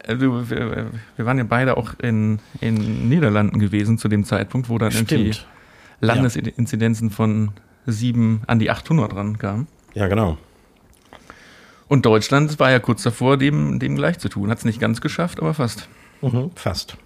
[0.04, 4.70] Äh, du, wir, wir waren ja beide auch in in Niederlanden gewesen zu dem Zeitpunkt,
[4.70, 5.48] wo dann irgendwie Stimmt.
[6.02, 7.52] Landesinzidenzen von
[7.86, 9.68] 7 an die 800 rankamen.
[9.94, 10.38] Ja, genau.
[11.88, 14.50] Und Deutschland war ja kurz davor, dem, dem gleich zu tun.
[14.50, 15.88] Hat es nicht ganz geschafft, aber fast.
[16.22, 16.98] Mhm, fast.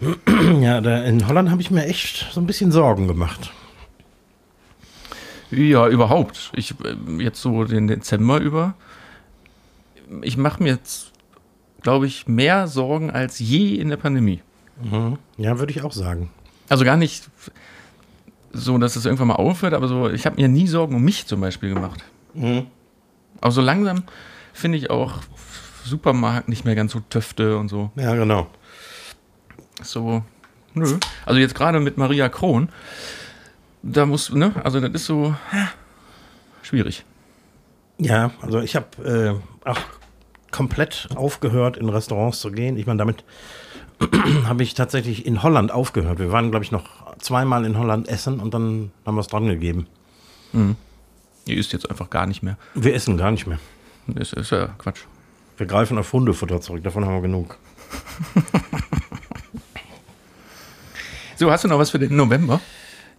[0.60, 3.50] Ja, da in Holland habe ich mir echt so ein bisschen Sorgen gemacht.
[5.50, 6.52] Ja, überhaupt.
[6.54, 8.74] Ich äh, jetzt so den Dezember über.
[10.22, 11.12] Ich mache mir jetzt,
[11.80, 14.42] glaube ich, mehr Sorgen als je in der Pandemie.
[14.82, 15.18] Mhm.
[15.36, 16.30] Ja, würde ich auch sagen.
[16.68, 17.28] Also gar nicht
[18.52, 21.26] so, dass es irgendwann mal aufhört, aber so, ich habe mir nie Sorgen um mich
[21.26, 22.04] zum Beispiel gemacht.
[22.34, 22.66] Mhm.
[23.40, 24.04] Aber so langsam
[24.52, 25.14] finde ich auch
[25.84, 27.90] Supermarkt nicht mehr ganz so Töfte und so.
[27.96, 28.48] Ja, genau.
[29.82, 30.24] So,
[30.74, 30.98] nö.
[31.24, 32.68] Also jetzt gerade mit Maria Kron,
[33.82, 35.34] da muss, ne, also das ist so
[36.62, 37.04] schwierig.
[37.98, 39.80] Ja, also ich habe äh, auch
[40.58, 42.76] komplett aufgehört, in Restaurants zu gehen.
[42.76, 43.22] Ich meine, damit
[44.44, 46.18] habe ich tatsächlich in Holland aufgehört.
[46.18, 49.46] Wir waren, glaube ich, noch zweimal in Holland essen und dann haben wir es dran
[49.46, 49.86] gegeben.
[51.46, 52.56] Ihr isst jetzt einfach gar nicht mehr.
[52.74, 53.60] Wir essen gar nicht mehr.
[54.08, 55.02] Das ist ja Quatsch.
[55.58, 57.56] Wir greifen auf Hundefutter zurück, davon haben wir genug.
[61.38, 62.60] So, hast du noch was für den November?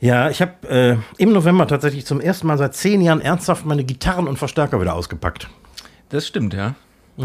[0.02, 3.86] Ja, ich habe äh, im November tatsächlich zum ersten Mal seit zehn Jahren ernsthaft meine
[3.86, 5.48] Gitarren und Verstärker wieder ausgepackt.
[6.10, 6.76] Das stimmt, ja.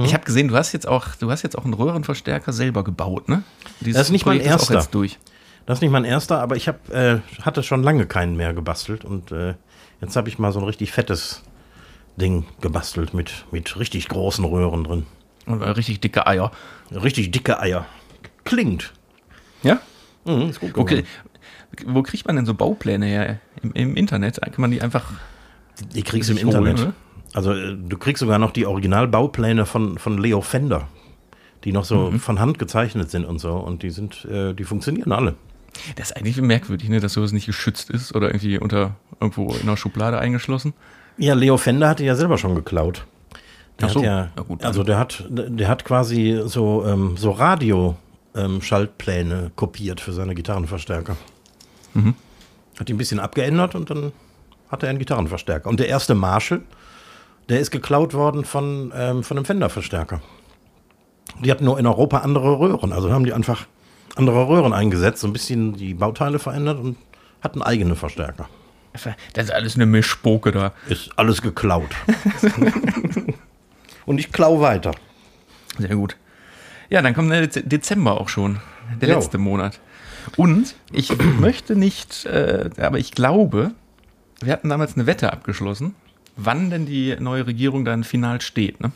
[0.02, 3.28] Ich habe gesehen, du hast jetzt auch, du hast jetzt auch einen Röhrenverstärker selber gebaut,
[3.28, 3.44] ne?
[3.80, 4.74] Dieses Das ist nicht mein Projekt Ist erster.
[4.74, 5.18] jetzt durch.
[5.66, 9.04] Das ist nicht mein erster, aber ich hab, äh, hatte schon lange keinen mehr gebastelt
[9.04, 9.54] und äh,
[10.00, 11.42] jetzt habe ich mal so ein richtig fettes
[12.16, 15.06] Ding gebastelt mit, mit richtig großen Röhren drin.
[15.46, 16.50] Und war richtig dicke Eier.
[16.90, 17.86] Richtig dicke Eier.
[18.44, 18.92] Klingt.
[19.62, 19.80] Ja?
[20.24, 21.04] Mhm, ist gut Okay.
[21.86, 23.38] Wo kriegt man denn so Baupläne her?
[23.62, 24.40] Im, im Internet?
[24.40, 25.12] Kann man die einfach.
[25.94, 26.78] Die kriegst du im holen, Internet.
[26.78, 26.92] ne?
[27.34, 30.88] Also äh, du kriegst sogar noch die Originalbaupläne von, von Leo Fender,
[31.64, 32.20] die noch so Mhm.
[32.20, 33.52] von Hand gezeichnet sind und so.
[33.54, 35.34] Und die sind, äh, die funktionieren alle.
[35.96, 39.62] Das ist eigentlich merkwürdig, ne, dass sowas nicht geschützt ist oder irgendwie unter irgendwo in
[39.62, 40.72] einer Schublade eingeschlossen.
[41.18, 43.04] Ja, Leo Fender hatte ja selber schon geklaut.
[43.80, 43.98] Der Ach so.
[44.00, 47.32] hat ja, Ja, gut, also der hat, der hat quasi so, ähm, so
[48.34, 51.16] Radio-Schaltpläne kopiert für seine Gitarrenverstärker.
[51.94, 52.14] Mhm.
[52.78, 54.12] Hat die ein bisschen abgeändert und dann
[54.70, 55.68] hatte er einen Gitarrenverstärker.
[55.68, 56.62] Und der erste Marshall,
[57.48, 60.20] der ist geklaut worden von, ähm, von einem Fender-Verstärker.
[61.42, 62.92] Die hatten nur in Europa andere Röhren.
[62.92, 63.66] Also haben die einfach
[64.16, 66.96] andere Röhren eingesetzt, so ein bisschen die Bauteile verändert und
[67.42, 68.48] hatten eigene Verstärker.
[69.32, 70.72] Das ist alles eine Mischpoke da.
[70.88, 71.90] Ist alles geklaut.
[74.06, 74.92] Und ich klau weiter.
[75.78, 76.16] Sehr gut.
[76.90, 78.60] Ja, dann kommt der Dez- Dezember auch schon.
[79.00, 79.14] Der Jo.
[79.16, 79.80] letzte Monat.
[80.36, 83.72] Und ich möchte nicht, äh, aber ich glaube,
[84.40, 85.94] wir hatten damals eine Wette abgeschlossen,
[86.36, 88.80] wann denn die neue Regierung dann final steht.
[88.80, 88.92] Ne?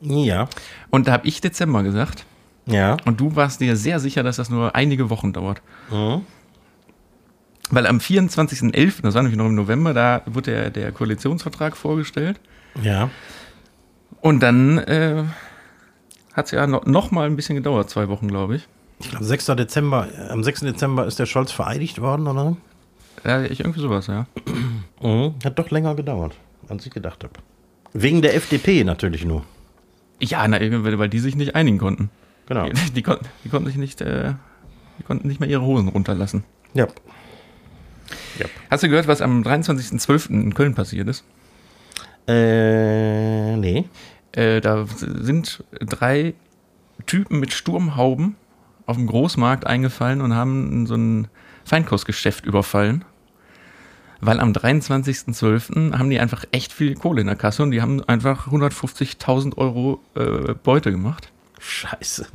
[0.00, 0.48] Ja.
[0.90, 2.24] Und da habe ich Dezember gesagt.
[2.66, 2.96] Ja.
[3.04, 5.62] Und du warst dir sehr sicher, dass das nur einige Wochen dauert.
[5.90, 6.22] Mhm.
[7.70, 12.40] Weil am 24.11., das war nämlich noch im November, da wurde der, der Koalitionsvertrag vorgestellt.
[12.80, 13.10] Ja.
[14.20, 15.24] Und dann äh,
[16.32, 18.68] hat es ja noch, noch mal ein bisschen gedauert, zwei Wochen, glaube ich.
[19.00, 19.46] Ich glaube, 6.
[19.46, 20.60] Dezember, äh, am 6.
[20.60, 22.56] Dezember ist der Scholz vereidigt worden, oder?
[23.24, 24.26] Ja, ich, irgendwie sowas, ja.
[25.02, 25.34] Mhm.
[25.44, 26.36] Hat doch länger gedauert,
[26.68, 27.34] als ich gedacht habe.
[27.92, 29.44] Wegen der FDP natürlich nur.
[30.20, 32.10] Ja, na, irgendwie, weil die sich nicht einigen konnten.
[32.46, 32.68] Genau.
[32.68, 34.34] Die, die, konnten, die konnten sich nicht, äh,
[34.98, 36.44] die konnten nicht mehr ihre Hosen runterlassen.
[36.74, 36.86] Ja.
[38.70, 40.30] Hast du gehört, was am 23.12.
[40.30, 41.24] in Köln passiert ist?
[42.28, 43.84] Äh, nee.
[44.32, 46.34] Äh, da sind drei
[47.06, 48.36] Typen mit Sturmhauben
[48.86, 51.28] auf dem Großmarkt eingefallen und haben so ein
[51.64, 53.04] Feinkostgeschäft überfallen.
[54.20, 55.98] Weil am 23.12.
[55.98, 60.00] haben die einfach echt viel Kohle in der Kasse und die haben einfach 150.000 Euro
[60.14, 61.30] äh, Beute gemacht.
[61.58, 62.26] Scheiße.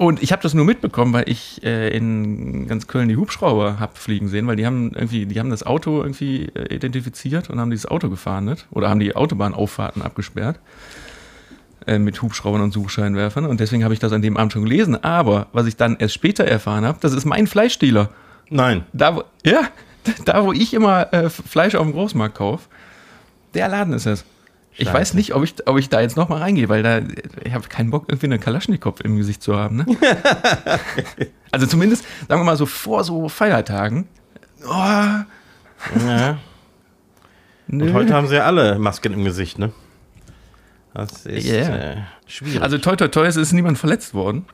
[0.00, 3.98] Und ich habe das nur mitbekommen, weil ich äh, in ganz Köln die Hubschrauber hab
[3.98, 7.70] fliegen sehen, weil die haben irgendwie, die haben das Auto irgendwie äh, identifiziert und haben
[7.70, 10.58] dieses Auto gefahndet oder haben die Autobahnauffahrten abgesperrt
[11.86, 13.44] äh, mit Hubschraubern und Suchscheinwerfern.
[13.44, 15.02] Und deswegen habe ich das an dem Abend schon gelesen.
[15.04, 18.08] Aber was ich dann erst später erfahren habe, das ist mein Fleischdealer.
[18.48, 18.84] Nein.
[18.94, 19.68] Da, ja,
[20.24, 22.68] da wo ich immer äh, Fleisch auf dem Großmarkt kaufe,
[23.54, 24.24] der Laden ist es.
[24.76, 24.98] Ich Scheiße.
[24.98, 27.00] weiß nicht, ob ich, ob ich da jetzt nochmal reingehe, weil da,
[27.44, 29.76] ich habe keinen Bock, irgendwie eine Kalaschnikow im Gesicht zu haben.
[29.78, 29.86] Ne?
[31.50, 34.06] also zumindest, sagen wir mal so vor so Feiertagen.
[34.64, 35.26] Oh, Ja.
[37.66, 37.84] nö.
[37.86, 39.72] Und heute haben sie ja alle Masken im Gesicht, ne?
[40.94, 41.76] Das ist Ja.
[41.76, 41.96] äh,
[42.26, 42.62] schwierig.
[42.62, 44.44] Also toi toi toi, es ist niemand verletzt worden.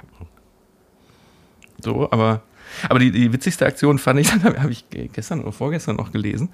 [1.83, 2.43] So, aber,
[2.89, 6.49] aber die, die witzigste Aktion fand ich, dann habe ich gestern oder vorgestern noch gelesen.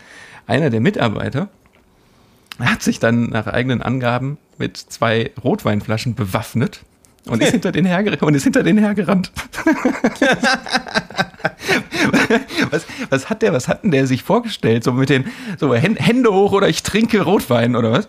[0.46, 1.48] Einer der Mitarbeiter
[2.58, 6.82] hat sich dann nach eigenen Angaben mit zwei Rotweinflaschen bewaffnet
[7.26, 8.22] und ist hinter den hergerannt.
[8.22, 9.32] Und ist hinter den hergerannt.
[12.70, 14.84] was, was hat der, was hat denn der sich vorgestellt?
[14.84, 15.24] So mit den
[15.58, 18.06] so Hän- Hände hoch oder ich trinke Rotwein oder was?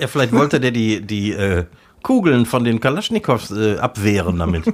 [0.00, 1.64] ja, vielleicht wollte der die, die äh,
[2.02, 4.64] Kugeln von den Kalaschnikows äh, abwehren damit.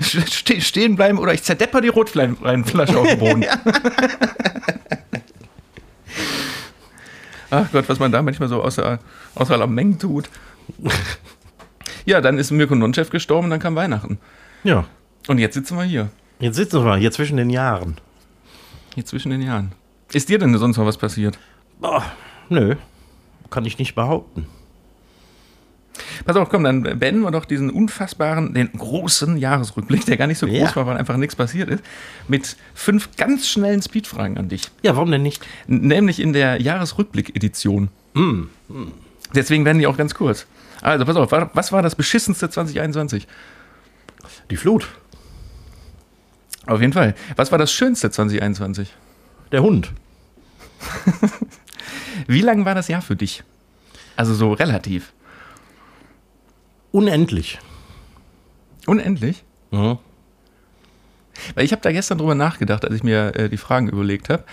[0.00, 3.44] Ste stehen bleiben oder ich zerdepper die Rotweinflasche auf den Boden.
[7.50, 8.98] Ach Gott, was man da manchmal so außer,
[9.34, 10.30] außer aller Mengen tut.
[12.06, 14.18] Ja, dann ist Mirko Nonchef gestorben, dann kam Weihnachten.
[14.64, 14.84] ja.
[15.28, 17.96] Und jetzt sitzen wir hier, Jetzt sitzen wir hier zwischen den Jahren.
[18.96, 19.70] hier zwischen den Jahren.
[20.12, 21.38] Ist dir denn sonst noch was passiert?
[21.80, 22.02] Boah,
[22.48, 22.74] nö.
[23.48, 24.48] Kann ich nicht behaupten.
[26.24, 30.38] Pass auf, komm, dann beenden wir doch diesen unfassbaren, den großen Jahresrückblick, der gar nicht
[30.38, 30.76] so groß Ja.
[30.76, 31.84] war, weil einfach nichts passiert ist,
[32.28, 34.70] mit fünf ganz schnellen Speedfragen an dich.
[34.82, 35.44] Ja, warum denn nicht?
[35.66, 37.88] Nämlich in der Jahresrückblick-Edition.
[39.34, 40.46] Deswegen werden die auch ganz kurz.
[40.80, 43.26] Also, pass auf, wa- was war das beschissenste 2021?
[44.50, 44.88] Die Flut.
[46.66, 47.14] Auf jeden Fall.
[47.36, 48.92] Was war das Schönste 2021?
[49.52, 49.92] Der Hund.
[52.26, 53.42] Wie lang war das Jahr für dich?
[54.16, 55.12] Also so relativ.
[56.92, 57.58] Unendlich.
[58.86, 59.44] Unendlich?
[59.70, 59.98] Mhm.
[61.54, 64.44] Weil ich habe da gestern drüber nachgedacht, als ich mir äh, die Fragen überlegt habe.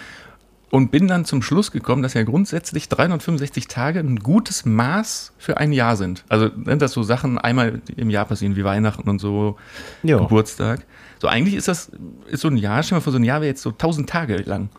[0.72, 5.58] Und bin dann zum Schluss gekommen, dass ja grundsätzlich 365 Tage ein gutes Maß für
[5.58, 6.26] ein Jahr sind.
[6.30, 9.58] Also, ne, dass so Sachen einmal im Jahr passieren, wie Weihnachten und so,
[10.04, 10.20] Ja.
[10.20, 10.86] Geburtstag.
[11.18, 11.92] So, eigentlich ist das,
[12.28, 14.36] ist so ein Jahr, stell mal vor, so ein Jahr wäre jetzt so 1000 Tage
[14.44, 14.70] lang.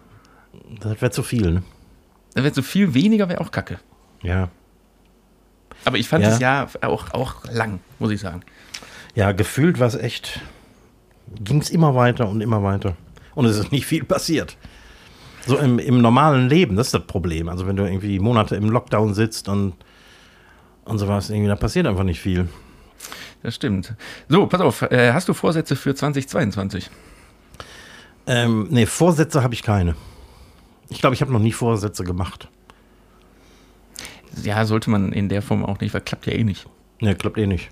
[0.79, 1.63] Das wäre zu viel, ne?
[2.35, 3.81] Da wäre so viel weniger, wäre auch kacke.
[4.23, 4.49] Ja.
[5.85, 6.31] Aber ich fand Ja.
[6.31, 8.43] das Jahr auch, auch lang, muss ich sagen.
[9.15, 10.41] Ja, gefühlt war es echt.
[11.41, 12.97] Ging es immer weiter und immer weiter.
[13.35, 14.57] Und es ist nicht viel passiert.
[15.47, 17.49] So im, im normalen Leben, das ist das Problem.
[17.49, 19.75] Also, wenn du irgendwie Monate im Lockdown sitzt und,
[20.85, 22.49] und sowas, irgendwie, da passiert einfach nicht viel.
[23.43, 23.95] Das stimmt.
[24.29, 26.91] So, pass auf, äh, hast du Vorsätze für 2022?
[28.27, 29.95] Ähm, nee, Vorsätze habe ich keine.
[30.91, 32.49] Ich glaube, ich habe noch nie Vorsätze gemacht.
[34.43, 36.67] Ja, sollte man in der Form auch nicht, weil klappt ja eh nicht.
[37.01, 37.71] Nee, klappt eh nicht.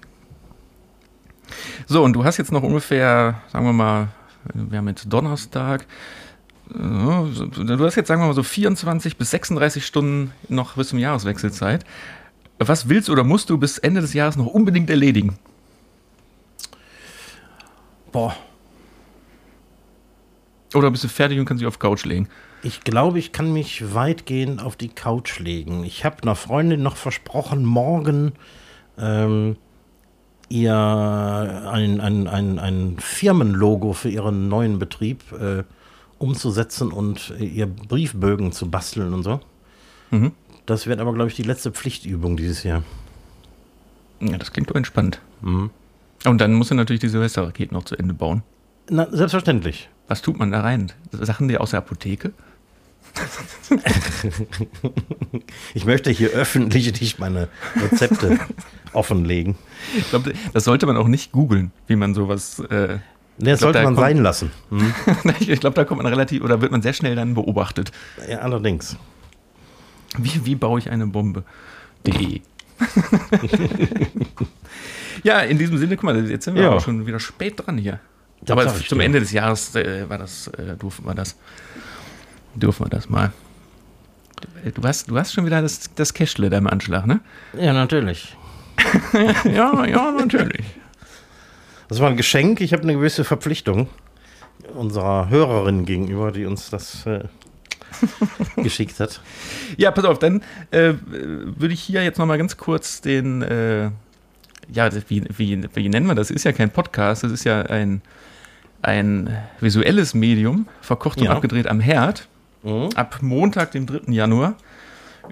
[1.87, 4.09] So, und du hast jetzt noch ungefähr, sagen wir mal,
[4.55, 5.87] wir haben jetzt Donnerstag.
[6.71, 10.99] äh, Du hast jetzt, sagen wir mal, so 24 bis 36 Stunden noch bis zum
[10.99, 11.85] Jahreswechselzeit.
[12.59, 15.39] Was willst oder musst du bis Ende des Jahres noch unbedingt erledigen?
[18.11, 18.35] Boah,
[20.75, 22.29] Oder bist du fertig und kannst dich auf Couch legen?
[22.63, 25.85] ich glaube, ich kann mich weitgehend auf die Couch legen.
[25.85, 28.33] Ich habe einer Freundin noch versprochen, morgen
[28.99, 29.57] ähm,
[30.49, 35.63] ihr ein, ein, ein, ein Firmenlogo für ihren neuen Betrieb äh,
[36.19, 39.41] umzusetzen und ihr Briefbögen zu basteln und so.
[40.11, 40.33] Mhm.
[40.67, 42.83] Das wird aber, glaube ich, die letzte Pflichtübung dieses Jahr.
[44.21, 45.21] Ja, das klingt doch entspannt.
[45.43, 45.71] Mhm.
[46.25, 48.43] Und dann musst du natürlich die Silvesterraketen noch zu Ende bauen.
[48.91, 49.89] Na, selbstverständlich.
[50.09, 50.91] Was tut man da rein?
[51.13, 52.33] Sachen die aus der Apotheke?
[55.75, 58.39] Ich möchte hier öffentlich nicht meine Rezepte
[58.93, 59.57] offenlegen.
[59.97, 62.59] Ich glaube, das sollte man auch nicht googeln, wie man sowas.
[62.71, 62.99] Äh,
[63.41, 64.51] Nee, das glaub, sollte da man kommt- sein lassen.
[64.71, 64.93] Hm?
[65.39, 67.93] ich glaube, da kommt man relativ oder wird man sehr schnell dann beobachtet.
[68.29, 68.97] Ja, allerdings.
[70.17, 71.45] Wie, wie baue ich eine Bombe?
[72.05, 72.41] De.
[75.23, 76.71] ja, in diesem Sinne, guck mal, jetzt sind wir Ja.
[76.71, 78.01] auch schon wieder spät dran hier.
[78.43, 79.01] Das Aber zum.
[79.01, 81.37] Ende des Jahres äh, war das, äh, durften wir das.
[82.55, 83.33] Dürfen wir das mal.
[84.75, 87.21] Du hast, du hast schon wieder das, das Cashle da im Anschlag, ne?
[87.59, 88.37] Ja, natürlich.
[89.45, 90.65] ja, ja, natürlich.
[91.89, 92.61] Das war ein Geschenk.
[92.61, 93.89] Ich habe eine gewisse Verpflichtung
[94.75, 97.25] unserer Hörerin gegenüber, die uns das äh,
[98.63, 99.21] geschickt hat.
[99.77, 103.91] Ja, pass auf, dann äh, würde ich hier jetzt nochmal ganz kurz den, äh,
[104.71, 106.31] ja, wie, wie, wie nennen wir das?
[106.31, 108.03] Ist ja kein Podcast, das ist ja ein,
[108.83, 111.33] ein visuelles Medium, verkocht und Ja.
[111.33, 112.29] abgedreht am Herd.
[112.63, 112.91] Mhm.
[112.95, 114.13] Ab Montag, dem 3.
[114.13, 114.55] Januar,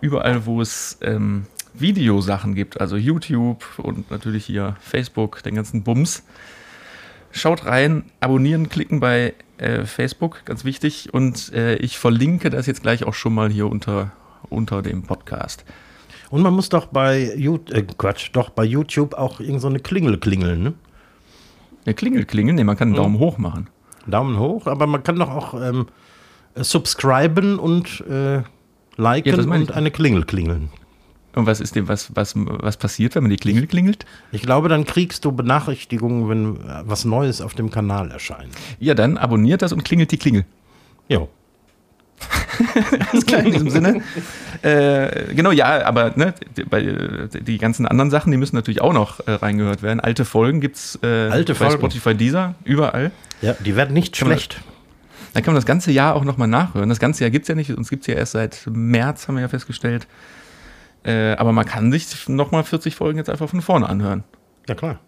[0.00, 6.22] überall, wo es ähm, Videosachen gibt, also YouTube und natürlich hier Facebook, den ganzen Bums.
[7.32, 11.12] Schaut rein, abonnieren, klicken bei äh, Facebook, ganz wichtig.
[11.12, 14.12] Und äh, ich verlinke das jetzt gleich auch schon mal hier unter,
[14.48, 15.64] unter dem Podcast.
[16.30, 19.80] Und man muss doch bei YouTube, äh, Quatsch, doch bei YouTube auch irgend so eine
[19.80, 20.72] Klingel klingeln, ne?
[21.86, 23.68] Eine Klingel klingeln, nee, man kann einen Daumen hoch machen.
[24.06, 25.86] Daumen hoch, aber man kann doch auch ähm,
[26.54, 28.42] äh, subscriben und äh,
[28.96, 30.70] liken Ja, und eine Klingel klingeln.
[31.34, 34.06] Und was ist dem, was, was, was passiert, wenn man die Klingel klingelt?
[34.32, 38.54] Ich glaube, dann kriegst du Benachrichtigungen, wenn äh, was Neues auf dem Kanal erscheint.
[38.80, 40.44] Ja, dann abonniert das und klingelt die Klingel.
[41.08, 41.28] Jo.
[43.12, 44.02] Alles klar in diesem Sinne.
[44.62, 48.92] Äh, genau, ja, aber ne, die, äh, die ganzen anderen Sachen, die müssen natürlich auch
[48.92, 50.00] noch äh, reingehört werden.
[50.00, 51.74] Alte Folgen gibt's äh, Alte bei Folgen.
[51.78, 53.10] Spotify, Deezer, überall.
[53.42, 54.60] Ja, die werden nicht Kann man- schlecht.
[55.34, 56.88] Da kann man das ganze Jahr auch nochmal nachhören.
[56.88, 59.48] Das ganze Jahr gibt's ja nicht, uns gibt's ja erst seit März, haben wir ja
[59.48, 60.06] festgestellt.
[61.04, 64.24] Äh, aber man kann sich nochmal 40 Folgen jetzt einfach von vorne anhören.
[64.66, 64.98] Ja, klar.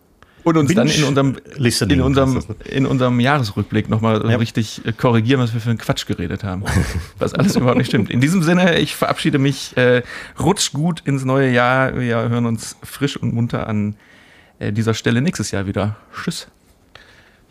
[0.49, 4.36] Und uns dann in unserem, Listening in unserem, in unserem Jahresrückblick nochmal Ja.
[4.36, 6.64] richtig äh, korrigieren, was wir für einen Quatsch geredet haben.
[7.18, 8.11] was alles überhaupt nicht stimmt.
[8.11, 9.76] In diesem Sinne, ich verabschiede mich.
[9.76, 10.03] Äh,
[10.38, 11.99] rutscht gut ins neue Jahr.
[11.99, 13.96] Wir hören uns frisch und munter an
[14.59, 15.96] äh, dieser Stelle nächstes Jahr wieder.
[16.14, 16.49] Tschüss.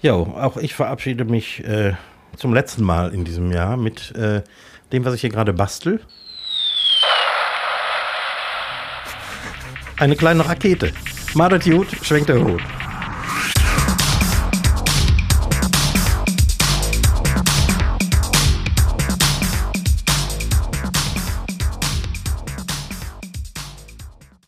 [0.02, 1.94] Jo, auch ich verabschiede mich äh,
[2.36, 4.44] zum letzten Mal in diesem Jahr mit äh,
[4.92, 6.00] dem, was ich hier gerade bastel.
[9.98, 10.92] Eine kleine Rakete.
[11.34, 12.62] Madet gut, schwenkt der Hut.